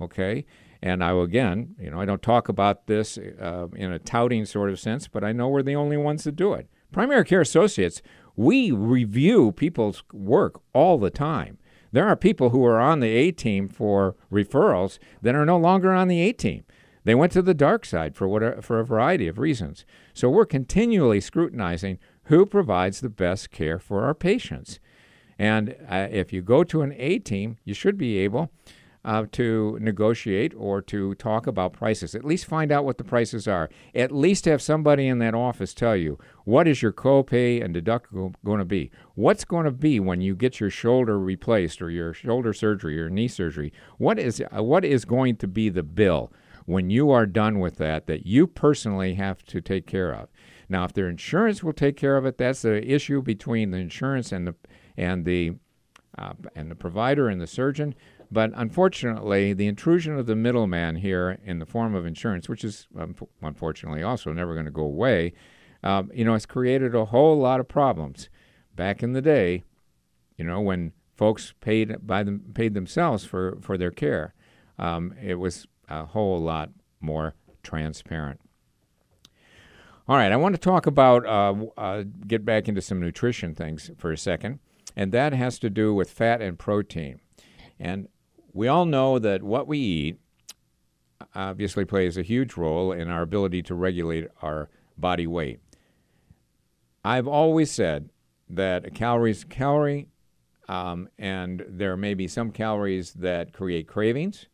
Okay, 0.00 0.44
and 0.82 1.02
I 1.02 1.12
will 1.12 1.22
again, 1.22 1.74
you 1.80 1.90
know, 1.90 2.00
I 2.00 2.04
don't 2.04 2.22
talk 2.22 2.48
about 2.48 2.86
this 2.86 3.16
uh, 3.16 3.68
in 3.74 3.92
a 3.92 3.98
touting 3.98 4.44
sort 4.44 4.70
of 4.70 4.80
sense, 4.80 5.08
but 5.08 5.22
I 5.22 5.32
know 5.32 5.48
we're 5.48 5.62
the 5.62 5.76
only 5.76 5.96
ones 5.96 6.24
that 6.24 6.36
do 6.36 6.52
it. 6.54 6.68
Primary 6.90 7.24
care 7.24 7.40
associates, 7.40 8.02
we 8.36 8.70
review 8.72 9.52
people's 9.52 10.02
work 10.12 10.60
all 10.72 10.98
the 10.98 11.10
time. 11.10 11.58
There 11.92 12.06
are 12.06 12.16
people 12.16 12.50
who 12.50 12.64
are 12.64 12.80
on 12.80 13.00
the 13.00 13.08
A 13.08 13.30
team 13.32 13.68
for 13.68 14.16
referrals 14.30 14.98
that 15.20 15.34
are 15.34 15.46
no 15.46 15.58
longer 15.58 15.92
on 15.92 16.08
the 16.08 16.20
A 16.20 16.32
team. 16.32 16.64
They 17.04 17.14
went 17.14 17.32
to 17.32 17.42
the 17.42 17.54
dark 17.54 17.84
side 17.84 18.14
for 18.14 18.28
what 18.28 18.64
for 18.64 18.78
a 18.78 18.84
variety 18.84 19.28
of 19.28 19.38
reasons. 19.38 19.84
So 20.14 20.30
we're 20.30 20.46
continually 20.46 21.20
scrutinizing 21.20 21.98
who 22.24 22.46
provides 22.46 23.00
the 23.00 23.10
best 23.10 23.50
care 23.50 23.78
for 23.78 24.04
our 24.04 24.14
patients. 24.14 24.78
And 25.38 25.74
uh, 25.88 26.08
if 26.10 26.32
you 26.32 26.40
go 26.40 26.62
to 26.64 26.82
an 26.82 26.94
A 26.96 27.18
team, 27.18 27.56
you 27.64 27.74
should 27.74 27.98
be 27.98 28.18
able 28.18 28.52
uh, 29.04 29.26
to 29.32 29.78
negotiate 29.80 30.54
or 30.56 30.80
to 30.80 31.14
talk 31.16 31.46
about 31.46 31.72
prices. 31.72 32.14
At 32.14 32.24
least 32.24 32.46
find 32.46 32.70
out 32.70 32.84
what 32.84 32.98
the 32.98 33.04
prices 33.04 33.48
are. 33.48 33.68
At 33.94 34.12
least 34.12 34.44
have 34.44 34.62
somebody 34.62 35.06
in 35.06 35.18
that 35.18 35.34
office 35.34 35.74
tell 35.74 35.96
you 35.96 36.18
what 36.44 36.68
is 36.68 36.82
your 36.82 36.92
copay 36.92 37.62
and 37.62 37.74
deductible 37.74 38.34
going 38.44 38.60
to 38.60 38.64
be. 38.64 38.90
What's 39.14 39.44
going 39.44 39.64
to 39.64 39.72
be 39.72 39.98
when 39.98 40.20
you 40.20 40.34
get 40.34 40.60
your 40.60 40.70
shoulder 40.70 41.18
replaced 41.18 41.82
or 41.82 41.90
your 41.90 42.14
shoulder 42.14 42.52
surgery 42.52 43.00
or 43.00 43.10
knee 43.10 43.28
surgery? 43.28 43.72
What 43.98 44.18
is 44.18 44.40
uh, 44.40 44.62
what 44.62 44.84
is 44.84 45.04
going 45.04 45.36
to 45.36 45.48
be 45.48 45.68
the 45.68 45.82
bill 45.82 46.32
when 46.66 46.90
you 46.90 47.10
are 47.10 47.26
done 47.26 47.58
with 47.58 47.76
that 47.78 48.06
that 48.06 48.24
you 48.24 48.46
personally 48.46 49.14
have 49.14 49.42
to 49.46 49.60
take 49.60 49.86
care 49.86 50.12
of? 50.12 50.28
Now, 50.68 50.84
if 50.84 50.92
their 50.92 51.08
insurance 51.08 51.62
will 51.62 51.72
take 51.72 51.96
care 51.96 52.16
of 52.16 52.24
it, 52.24 52.38
that's 52.38 52.62
the 52.62 52.88
issue 52.88 53.20
between 53.20 53.72
the 53.72 53.78
insurance 53.78 54.32
and 54.32 54.46
the 54.46 54.54
and 54.96 55.24
the 55.24 55.56
uh, 56.18 56.34
and 56.54 56.70
the 56.70 56.74
provider 56.74 57.28
and 57.28 57.40
the 57.40 57.46
surgeon. 57.46 57.94
But 58.32 58.50
unfortunately, 58.54 59.52
the 59.52 59.66
intrusion 59.66 60.18
of 60.18 60.24
the 60.24 60.34
middleman 60.34 60.96
here 60.96 61.38
in 61.44 61.58
the 61.58 61.66
form 61.66 61.94
of 61.94 62.06
insurance, 62.06 62.48
which 62.48 62.64
is 62.64 62.88
um, 62.98 63.14
unfortunately 63.42 64.02
also 64.02 64.32
never 64.32 64.54
going 64.54 64.64
to 64.64 64.72
go 64.72 64.84
away, 64.84 65.34
um, 65.82 66.10
you 66.14 66.24
know, 66.24 66.32
has 66.32 66.46
created 66.46 66.94
a 66.94 67.04
whole 67.04 67.38
lot 67.38 67.60
of 67.60 67.68
problems. 67.68 68.30
Back 68.74 69.02
in 69.02 69.12
the 69.12 69.20
day, 69.20 69.64
you 70.38 70.46
know, 70.46 70.62
when 70.62 70.92
folks 71.14 71.52
paid 71.60 71.94
by 72.06 72.22
them 72.22 72.40
paid 72.54 72.72
themselves 72.72 73.22
for 73.22 73.58
for 73.60 73.76
their 73.76 73.90
care, 73.90 74.32
um, 74.78 75.12
it 75.20 75.34
was 75.34 75.66
a 75.90 76.06
whole 76.06 76.40
lot 76.40 76.70
more 77.02 77.34
transparent. 77.62 78.40
All 80.08 80.16
right, 80.16 80.32
I 80.32 80.36
want 80.36 80.54
to 80.54 80.58
talk 80.58 80.86
about 80.86 81.26
uh, 81.26 81.66
uh, 81.76 82.04
get 82.26 82.46
back 82.46 82.66
into 82.66 82.80
some 82.80 82.98
nutrition 82.98 83.54
things 83.54 83.90
for 83.98 84.10
a 84.10 84.16
second, 84.16 84.60
and 84.96 85.12
that 85.12 85.34
has 85.34 85.58
to 85.58 85.68
do 85.68 85.92
with 85.92 86.10
fat 86.10 86.40
and 86.40 86.58
protein. 86.58 87.20
And 87.78 88.08
we 88.52 88.68
all 88.68 88.84
know 88.84 89.18
that 89.18 89.42
what 89.42 89.66
we 89.66 89.78
eat 89.78 90.20
obviously 91.34 91.84
plays 91.84 92.16
a 92.16 92.22
huge 92.22 92.56
role 92.56 92.92
in 92.92 93.08
our 93.08 93.22
ability 93.22 93.62
to 93.62 93.74
regulate 93.74 94.28
our 94.42 94.68
body 94.96 95.26
weight. 95.26 95.60
I've 97.04 97.26
always 97.26 97.70
said 97.70 98.10
that 98.48 98.86
a 98.86 98.90
calorie 98.90 99.30
is 99.30 99.42
a 99.42 99.46
calorie, 99.46 100.08
um, 100.68 101.08
and 101.18 101.64
there 101.68 101.96
may 101.96 102.14
be 102.14 102.28
some 102.28 102.52
calories 102.52 103.14
that 103.14 103.52
create 103.52 103.88
cravings 103.88 104.46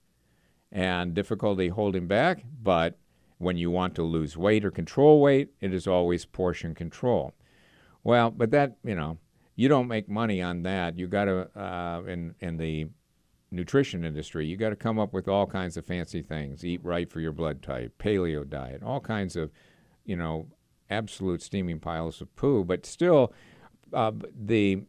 and 0.71 1.15
difficulty 1.15 1.69
holding 1.69 2.07
back, 2.07 2.45
but 2.63 2.99
when 3.39 3.57
you 3.57 3.71
want 3.71 3.95
to 3.95 4.03
lose 4.03 4.37
weight 4.37 4.65
or 4.65 4.71
control 4.71 5.21
weight, 5.21 5.51
it 5.61 5.73
is 5.73 5.87
always 5.87 6.25
portion 6.25 6.75
control. 6.75 7.33
Well, 8.03 8.31
but 8.31 8.51
that, 8.51 8.77
you 8.85 8.95
know, 8.95 9.19
you 9.55 9.69
don't 9.69 9.89
make 9.89 10.09
money 10.09 10.41
on 10.43 10.63
that. 10.63 10.99
You 10.99 11.07
got 11.07 11.25
to, 11.25 11.49
uh, 11.59 12.03
in, 12.07 12.35
in 12.41 12.57
the 12.57 12.89
nutrition 13.51 14.05
industry, 14.05 14.47
you 14.47 14.57
got 14.57 14.71
to 14.71 14.77
come 14.77 14.99
up 14.99 15.13
with 15.13 15.29
all 15.29 15.47
kinds 15.47 15.77
of 15.77 15.87
fancy 15.87 16.23
things. 16.23 16.65
Eat 16.65 16.85
right 16.85 17.11
for 17.11 17.21
your 17.21 17.33
blood 17.33 17.63
type, 17.63 17.93
paleo 17.99 18.49
diet, 18.49 18.83
all 18.83 19.01
kinds 19.01 19.37
of 19.37 19.51
you 20.09 20.17
know, 20.17 20.47
absolute 20.91 21.43
steaming 21.43 21.79
piles 21.79 22.21
of 22.21 22.35
poo, 22.35 22.65
but 22.65 22.85
still, 22.85 23.33
uh, 23.93 24.11
the 24.35 24.83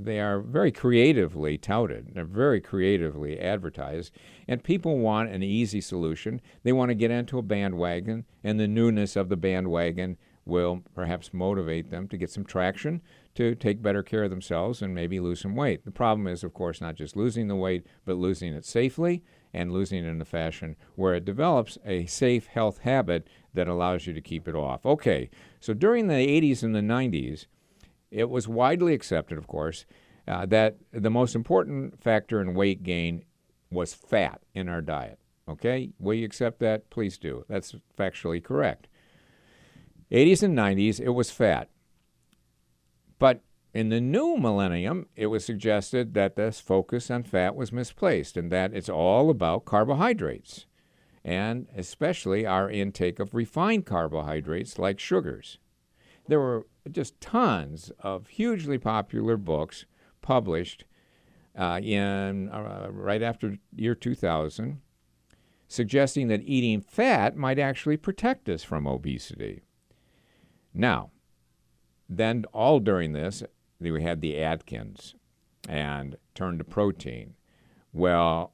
they 0.00 0.20
are 0.20 0.38
very 0.38 0.70
creatively 0.70 1.58
touted. 1.58 2.14
They're 2.14 2.24
very 2.24 2.60
creatively 2.60 3.40
advertised, 3.40 4.12
and 4.46 4.62
people 4.62 4.98
want 4.98 5.30
an 5.30 5.42
easy 5.42 5.80
solution. 5.80 6.40
They 6.62 6.72
want 6.72 6.90
to 6.90 6.94
get 6.94 7.10
into 7.10 7.36
a 7.36 7.42
bandwagon, 7.42 8.24
and 8.44 8.60
the 8.60 8.68
newness 8.68 9.16
of 9.16 9.28
the 9.28 9.36
bandwagon 9.36 10.16
will 10.48 10.82
perhaps 10.94 11.32
motivate 11.32 11.90
them 11.90 12.08
to 12.08 12.16
get 12.16 12.30
some 12.30 12.44
traction, 12.44 13.02
to 13.34 13.54
take 13.54 13.82
better 13.82 14.02
care 14.02 14.24
of 14.24 14.30
themselves, 14.30 14.82
and 14.82 14.94
maybe 14.94 15.20
lose 15.20 15.40
some 15.40 15.54
weight. 15.54 15.84
The 15.84 15.90
problem 15.90 16.26
is, 16.26 16.42
of 16.42 16.54
course, 16.54 16.80
not 16.80 16.96
just 16.96 17.16
losing 17.16 17.46
the 17.46 17.54
weight, 17.54 17.86
but 18.04 18.16
losing 18.16 18.54
it 18.54 18.64
safely 18.64 19.22
and 19.52 19.72
losing 19.72 20.04
it 20.04 20.08
in 20.08 20.20
a 20.20 20.24
fashion 20.24 20.76
where 20.96 21.14
it 21.14 21.24
develops 21.24 21.78
a 21.84 22.06
safe 22.06 22.46
health 22.46 22.78
habit 22.78 23.28
that 23.54 23.68
allows 23.68 24.06
you 24.06 24.12
to 24.14 24.20
keep 24.20 24.48
it 24.48 24.54
off. 24.54 24.84
Okay, 24.84 25.30
so 25.60 25.74
during 25.74 26.08
the 26.08 26.14
80s 26.14 26.62
and 26.62 26.74
the 26.74 26.80
90s, 26.80 27.46
it 28.10 28.30
was 28.30 28.48
widely 28.48 28.94
accepted, 28.94 29.38
of 29.38 29.46
course, 29.46 29.84
uh, 30.26 30.46
that 30.46 30.76
the 30.92 31.10
most 31.10 31.34
important 31.34 32.02
factor 32.02 32.40
in 32.40 32.54
weight 32.54 32.82
gain 32.82 33.24
was 33.70 33.94
fat 33.94 34.40
in 34.54 34.68
our 34.68 34.80
diet. 34.80 35.18
Okay? 35.48 35.90
Will 35.98 36.14
you 36.14 36.26
accept 36.26 36.58
that? 36.60 36.90
Please 36.90 37.18
do. 37.18 37.44
That's 37.48 37.74
factually 37.98 38.42
correct. 38.42 38.87
80s 40.10 40.42
and 40.42 40.56
90s, 40.56 41.00
it 41.00 41.10
was 41.10 41.30
fat. 41.30 41.68
But 43.18 43.42
in 43.74 43.90
the 43.90 44.00
new 44.00 44.36
millennium, 44.36 45.06
it 45.14 45.26
was 45.26 45.44
suggested 45.44 46.14
that 46.14 46.36
this 46.36 46.60
focus 46.60 47.10
on 47.10 47.24
fat 47.24 47.54
was 47.54 47.72
misplaced 47.72 48.36
and 48.36 48.50
that 48.50 48.72
it's 48.72 48.88
all 48.88 49.30
about 49.30 49.64
carbohydrates, 49.64 50.66
and 51.24 51.66
especially 51.76 52.46
our 52.46 52.70
intake 52.70 53.18
of 53.18 53.34
refined 53.34 53.86
carbohydrates 53.86 54.78
like 54.78 54.98
sugars. 54.98 55.58
There 56.26 56.40
were 56.40 56.66
just 56.90 57.20
tons 57.20 57.92
of 58.00 58.28
hugely 58.28 58.78
popular 58.78 59.36
books 59.36 59.84
published 60.22 60.84
uh, 61.56 61.80
in 61.82 62.48
uh, 62.48 62.88
right 62.90 63.22
after 63.22 63.58
year 63.74 63.94
2000 63.94 64.80
suggesting 65.68 66.28
that 66.28 66.42
eating 66.42 66.80
fat 66.80 67.36
might 67.36 67.58
actually 67.58 67.96
protect 67.96 68.48
us 68.48 68.64
from 68.64 68.86
obesity. 68.86 69.62
Now, 70.78 71.10
then 72.08 72.44
all 72.52 72.78
during 72.78 73.12
this, 73.12 73.42
we 73.80 74.00
had 74.02 74.20
the 74.20 74.38
Atkins 74.38 75.16
and 75.68 76.16
turned 76.36 76.60
to 76.60 76.64
protein. 76.64 77.34
Well, 77.92 78.52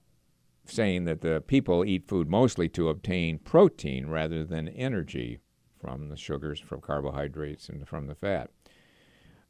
saying 0.65 1.05
that 1.05 1.21
the 1.21 1.43
people 1.47 1.85
eat 1.85 2.09
food 2.09 2.31
mostly 2.31 2.67
to 2.71 2.89
obtain 2.89 3.39
protein 3.39 4.07
rather 4.07 4.43
than 4.43 4.69
energy 4.69 5.39
from 5.79 6.09
the 6.09 6.17
sugars, 6.17 6.59
from 6.59 6.81
carbohydrates, 6.81 7.69
and 7.69 7.87
from 7.87 8.07
the 8.07 8.15
fat. 8.15 8.49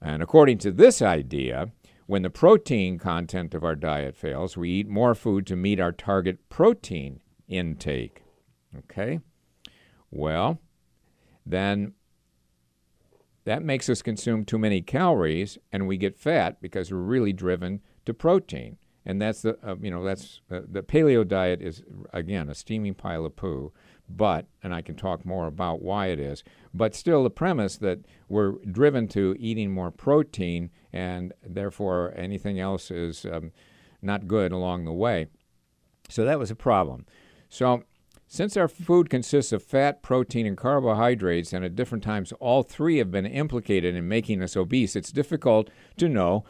And 0.02 0.20
according 0.20 0.58
to 0.58 0.72
this 0.72 1.00
idea, 1.00 1.70
when 2.06 2.22
the 2.22 2.30
protein 2.30 2.98
content 2.98 3.54
of 3.54 3.62
our 3.62 3.76
diet 3.76 4.16
fails, 4.16 4.56
we 4.56 4.70
eat 4.70 4.88
more 4.88 5.14
food 5.14 5.46
to 5.46 5.54
meet 5.54 5.78
our 5.78 5.92
target 5.92 6.48
protein 6.48 7.20
intake. 7.46 8.24
Okay? 8.76 9.20
Well, 10.10 10.58
then 11.46 11.92
that 13.44 13.62
makes 13.62 13.88
us 13.88 14.02
consume 14.02 14.44
too 14.44 14.58
many 14.58 14.80
calories 14.80 15.58
and 15.72 15.86
we 15.86 15.96
get 15.96 16.16
fat 16.16 16.60
because 16.60 16.90
we're 16.90 16.98
really 16.98 17.32
driven 17.32 17.80
to 18.06 18.14
protein. 18.14 18.78
And 19.06 19.20
that's 19.20 19.42
the, 19.42 19.58
uh, 19.62 19.76
you 19.80 19.90
know, 19.90 20.02
that's 20.02 20.40
uh, 20.50 20.60
the 20.66 20.82
paleo 20.82 21.28
diet 21.28 21.60
is, 21.60 21.82
again, 22.14 22.48
a 22.48 22.54
steaming 22.54 22.94
pile 22.94 23.26
of 23.26 23.36
poo 23.36 23.72
but, 24.08 24.46
and 24.62 24.74
I 24.74 24.82
can 24.82 24.96
talk 24.96 25.24
more 25.24 25.46
about 25.46 25.82
why 25.82 26.06
it 26.08 26.20
is, 26.20 26.44
but 26.72 26.94
still 26.94 27.22
the 27.22 27.30
premise 27.30 27.76
that 27.78 28.00
we're 28.28 28.52
driven 28.70 29.08
to 29.08 29.34
eating 29.38 29.70
more 29.70 29.90
protein 29.90 30.70
and 30.92 31.32
therefore 31.42 32.12
anything 32.16 32.60
else 32.60 32.90
is 32.90 33.24
um, 33.24 33.52
not 34.02 34.28
good 34.28 34.52
along 34.52 34.84
the 34.84 34.92
way. 34.92 35.28
So 36.08 36.24
that 36.24 36.38
was 36.38 36.50
a 36.50 36.56
problem. 36.56 37.06
So, 37.48 37.84
since 38.26 38.56
our 38.56 38.68
food 38.68 39.10
consists 39.10 39.52
of 39.52 39.62
fat, 39.62 40.02
protein, 40.02 40.46
and 40.46 40.56
carbohydrates, 40.56 41.52
and 41.52 41.64
at 41.64 41.76
different 41.76 42.02
times 42.02 42.32
all 42.40 42.62
three 42.62 42.98
have 42.98 43.10
been 43.10 43.26
implicated 43.26 43.94
in 43.94 44.08
making 44.08 44.42
us 44.42 44.56
obese, 44.56 44.96
it's 44.96 45.12
difficult 45.12 45.70
to 45.96 46.08
know 46.08 46.44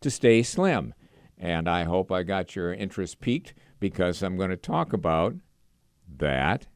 to 0.00 0.10
stay 0.10 0.42
slim. 0.42 0.94
And 1.38 1.68
I 1.68 1.84
hope 1.84 2.12
I 2.12 2.22
got 2.22 2.54
your 2.54 2.74
interest 2.74 3.20
piqued 3.20 3.54
because 3.78 4.22
I'm 4.22 4.36
going 4.36 4.50
to 4.50 4.56
talk 4.56 4.92
about 4.92 5.34
that 6.18 6.66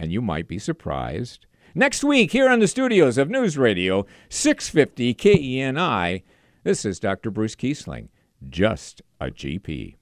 and 0.00 0.10
you 0.10 0.22
might 0.22 0.48
be 0.48 0.58
surprised. 0.58 1.46
Next 1.74 2.02
week, 2.02 2.32
here 2.32 2.48
on 2.48 2.58
the 2.58 2.66
studios 2.66 3.18
of 3.18 3.28
News 3.28 3.58
Radio 3.58 4.06
650 4.28 5.14
KENI, 5.14 6.22
this 6.64 6.84
is 6.84 6.98
Dr. 6.98 7.30
Bruce 7.30 7.54
Kiesling, 7.54 8.08
just 8.48 9.02
a 9.20 9.26
GP. 9.26 9.99